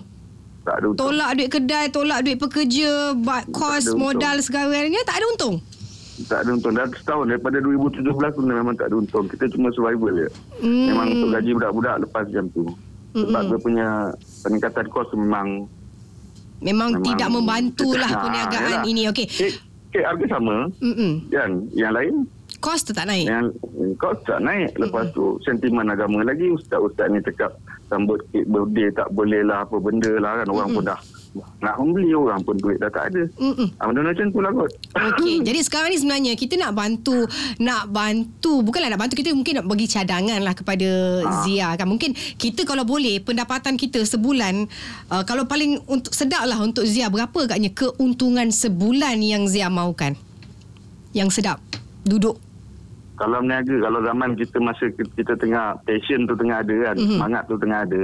[0.60, 2.92] tak ada untung Tolak duit kedai, tolak duit pekerja,
[3.50, 5.56] kos, ada modal segalanya tak ada untung.
[6.22, 10.14] tak ada untung dah setahun daripada 2017 tu memang tak ada untung kita cuma survival
[10.16, 10.28] je
[10.60, 10.86] Hmm.
[10.88, 12.68] Memang untuk gaji budak-budak lepas jam tu.
[13.10, 13.50] Sebab Mm-mm.
[13.50, 13.88] dia punya
[14.40, 15.66] peningkatan kos memang...
[16.60, 18.84] Memang, memang tidak membantulah Ha, perniagaan yalah.
[18.86, 19.02] ini.
[19.08, 19.26] Okey.
[19.26, 19.52] Kek,
[19.90, 21.12] kek harga sama Mm-mm.
[21.28, 21.52] kan.
[21.72, 22.14] Yang lain,
[22.60, 23.26] Kos tu tak naik.
[23.26, 23.48] yang
[23.96, 24.76] kos tak naik.
[24.76, 26.52] Lepas tu sentimen agama lagi.
[26.52, 27.56] Ustaz-ustaz ni cakap
[27.88, 30.48] sambut kek birthday tak boleh lah apa benda lah kan.
[30.48, 31.00] Orang pun dah
[31.62, 33.22] nak membeli orang pun duit dah tak ada.
[33.38, 33.70] Mm-mm.
[33.78, 34.72] Ah, benda macam tu lah kot.
[34.92, 39.62] Okey, jadi sekarang ni sebenarnya kita nak bantu nak bantu bukanlah nak bantu kita mungkin
[39.62, 40.90] nak bagi cadangan lah kepada
[41.22, 41.46] Ah.
[41.46, 41.86] Zia kan.
[41.86, 44.68] Mungkin kita kalau boleh pendapatan kita sebulan
[45.08, 50.18] uh, kalau paling untuk sedap lah untuk Zia berapa agaknya keuntungan sebulan yang Zia mahukan?
[51.12, 51.62] Yang sedap.
[52.02, 52.42] Duduk.
[53.20, 56.96] Kalau meniaga, kalau zaman kita masa kita, kita tengah passion tu tengah ada kan.
[56.96, 57.12] Mhm.
[57.14, 58.04] Semangat tu tengah ada.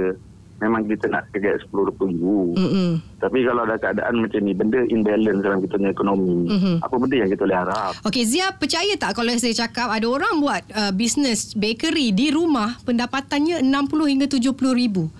[0.56, 2.56] Memang kita nak kerja 10-20 ribu.
[2.56, 2.90] Mm-mm.
[3.18, 6.74] Tapi kalau ada keadaan macam ni, benda imbalance dalam kita punya ekonomi, Mhm.
[6.80, 7.92] apa benda yang kita boleh harap?
[8.02, 12.80] Okey, Zia percaya tak kalau saya cakap ada orang buat uh, bisnes bakery di rumah
[12.82, 15.12] pendapatannya 60 hingga 70 ribu.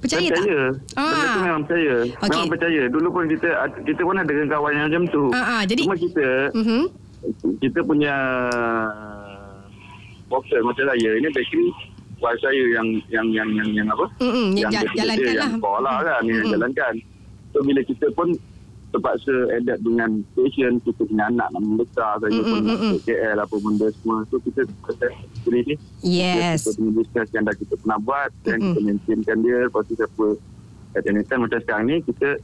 [0.00, 0.36] Percaya, tak?
[0.36, 0.60] percaya.
[0.94, 1.04] Ah.
[1.08, 1.94] Benda tu memang percaya.
[2.04, 2.28] Okey.
[2.30, 2.82] Memang percaya.
[2.86, 3.48] Dulu pun kita
[3.82, 5.24] kita pun ada dengan kawan yang macam tu.
[5.32, 6.82] Ah, ah, jadi- Cuma kita, Mhm.
[7.56, 8.14] kita punya
[10.28, 11.68] boxer macam saya, ini bakery
[12.22, 14.06] wife saya yang yang yang yang, yang apa?
[14.22, 15.52] Mm-mm, yang bekerja, jalankan yang lah.
[15.58, 16.52] sekolah kan, yang Mm-mm.
[16.56, 16.94] jalankan.
[17.52, 18.28] So bila kita pun
[18.94, 22.92] terpaksa adapt dengan passion kita punya anak nak membesar saya Mm-mm, pun nak mm-mm.
[23.02, 25.06] ke KL apa benda semua so kita kita
[25.50, 25.74] ni
[26.06, 26.62] Yes.
[26.62, 28.70] kita punya business yang dah kita pernah buat dan Mm-mm.
[28.70, 30.26] kita maintainkan dia lepas tu siapa
[30.94, 32.38] at any time macam sekarang ni kita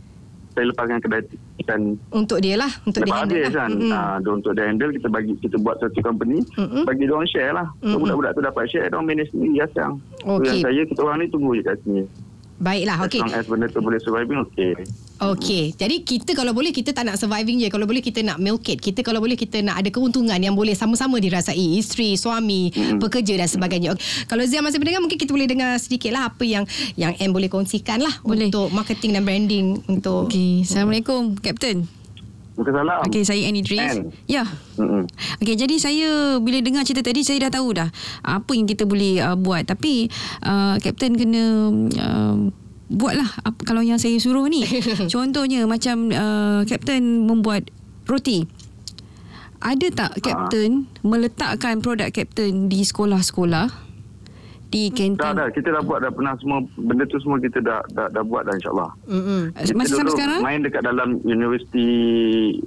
[0.50, 1.22] saya lepaskan kedai
[1.62, 3.54] dan Untuk dia lah, untuk dia handle habis lah.
[3.54, 3.92] kan Mm-mm.
[3.92, 6.82] ah, dia untuk dia handle kita bagi kita buat satu company Mm-mm.
[6.82, 8.02] bagi dia orang share lah so Mm-mm.
[8.02, 11.18] budak-budak tu dapat share dia orang manage sendiri ya sayang so yang saya kita orang
[11.20, 12.03] ni tunggu je kat sini
[12.61, 13.24] Baiklah, As okey.
[13.24, 14.84] long as benda tu boleh surviving, okey.
[15.20, 15.64] Okey.
[15.76, 17.68] Jadi kita kalau boleh kita tak nak surviving je.
[17.72, 18.84] Kalau boleh kita nak milk it.
[18.84, 21.80] Kita kalau boleh kita nak ada keuntungan yang boleh sama-sama dirasai.
[21.80, 23.00] Isteri, suami, mm-hmm.
[23.00, 23.96] pekerja dan sebagainya.
[23.96, 24.28] Okay.
[24.28, 26.64] Kalau Zia masih mendengar mungkin kita boleh dengar sedikit lah apa yang
[26.96, 28.48] yang M boleh kongsikan lah Boleh.
[28.48, 31.99] untuk marketing dan branding untuk Okey, Assalamualaikum Captain.
[32.61, 33.00] Muka salam.
[33.08, 33.80] Okey, saya Annie Idris.
[33.80, 34.12] Ann.
[34.28, 34.44] Ya.
[34.76, 35.08] Mm-mm.
[35.40, 37.88] Okey, jadi saya bila dengar cerita tadi saya dah tahu dah
[38.20, 39.64] apa yang kita boleh uh, buat.
[39.64, 40.12] Tapi
[40.44, 42.36] uh, Captain kena uh,
[42.92, 44.68] buatlah apa, kalau yang saya suruh ni.
[45.14, 47.72] Contohnya macam uh, Captain membuat
[48.04, 48.44] roti.
[49.64, 53.89] Ada tak Captain meletakkan produk Captain di sekolah-sekolah?
[54.71, 55.35] Di Dah, kantin?
[55.35, 55.49] dah.
[55.51, 56.62] Kita dah buat dah pernah semua.
[56.79, 58.91] Benda tu semua kita dah dah, dah buat dah insyaAllah.
[59.03, 60.41] Kita Masih sampai sekarang?
[60.41, 61.89] main dekat dalam Universiti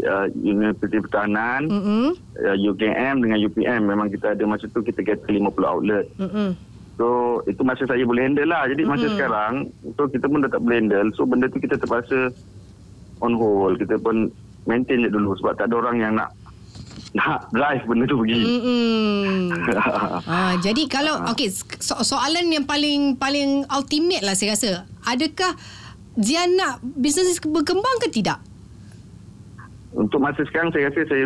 [0.03, 2.11] uh, Universiti Pertahanan, Mm-mm.
[2.43, 3.81] uh, UKM dengan UPM.
[3.87, 6.05] Memang kita ada masa tu kita kata 50 outlet.
[6.19, 6.51] Mm-mm.
[6.93, 8.67] So itu masa saya boleh handle lah.
[8.67, 11.07] Jadi masa sekarang so kita pun dah tak boleh handle.
[11.15, 12.35] So benda tu kita terpaksa
[13.23, 13.79] on hold.
[13.79, 14.27] Kita pun
[14.67, 16.35] maintain je dulu sebab tak ada orang yang nak
[17.13, 18.41] nak drive benda tu pergi.
[18.41, 19.53] Mm-mm.
[20.33, 24.69] Ah, jadi kalau okey so, soalan yang paling paling ultimate lah saya rasa.
[25.05, 25.53] Adakah
[26.17, 28.41] Zia nak bisnes berkembang ke tidak?
[29.93, 31.25] Untuk masa sekarang saya rasa saya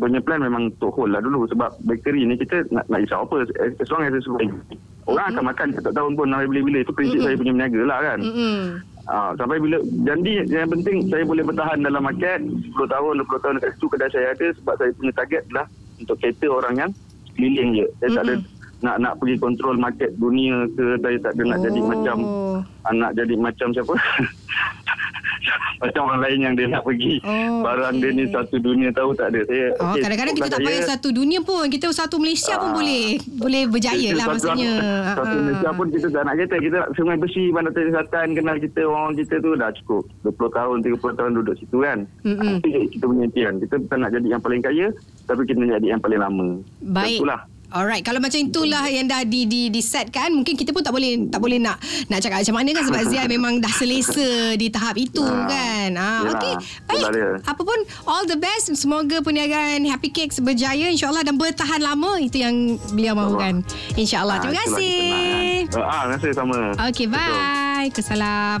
[0.00, 3.44] punya plan memang untuk hold lah dulu sebab bakery ni kita nak, nak risau apa
[3.60, 4.56] as long as survive.
[5.04, 8.18] Orang akan makan tak tahun pun sampai bila-bila itu prinsip saya punya meniaga lah kan.
[8.24, 8.60] Mm-mm.
[9.10, 13.54] Ah, sampai bila janji yang penting saya boleh bertahan dalam market 10 tahun 20 tahun
[13.58, 15.66] dekat situ kedai saya ada sebab saya punya target adalah
[15.98, 16.90] untuk cater orang yang
[17.34, 17.86] keliling je.
[17.98, 18.34] Saya tak ada
[18.80, 21.86] nak nak pergi kontrol market dunia ke saya tak ada nak jadi Oh.
[21.86, 22.16] macam
[22.82, 23.92] ah, nak jadi macam siapa
[25.80, 28.02] macam orang lain yang dia nak pergi Oh, barang okey.
[28.02, 31.08] dia ni satu dunia tahu tak ada saya Oh, okey, kadang-kadang kita tak payah satu
[31.10, 31.64] dunia pun.
[31.66, 32.76] Kita satu Malaysia pun Ah.
[32.76, 33.04] boleh
[33.34, 34.72] boleh berjaya lah maksudnya.
[35.10, 35.40] Satu Ah.
[35.42, 38.80] Malaysia pun kita tak nak kata Kita nak sungai bersih Bandar Teri Selatan Kenal kita
[38.82, 41.98] orang kita tu Dah cukup 20 tahun 30 tahun duduk situ kan
[42.62, 44.86] je kita punya impian Kita bukan nak jadi yang paling kaya
[45.24, 46.48] Tapi kita nak jadi yang paling lama
[46.82, 47.18] Baik.
[47.18, 47.40] Itulah
[47.70, 50.90] Alright, kalau macam itulah yang dah di di di set kan, mungkin kita pun tak
[50.90, 54.66] boleh tak boleh nak nak cakap macam mana kan sebab Zia memang dah selesa di
[54.68, 55.90] tahap itu Ah, kan.
[55.92, 56.54] Ah, yelah, okey.
[56.58, 56.98] dia.
[57.30, 57.46] Baik.
[57.46, 58.70] Apa pun all the best.
[58.72, 62.54] Semoga perniagaan Happy Cakes berjaya insya-Allah dan bertahan lama itu yang
[62.90, 63.62] beliau mahukan.
[63.94, 64.38] Insya-Allah.
[64.40, 64.98] Terima Ah, kasih.
[65.64, 65.84] kita kan.
[65.84, 67.86] Ah, terima kasih sama Okey, bye.
[67.90, 68.60] Kesalam.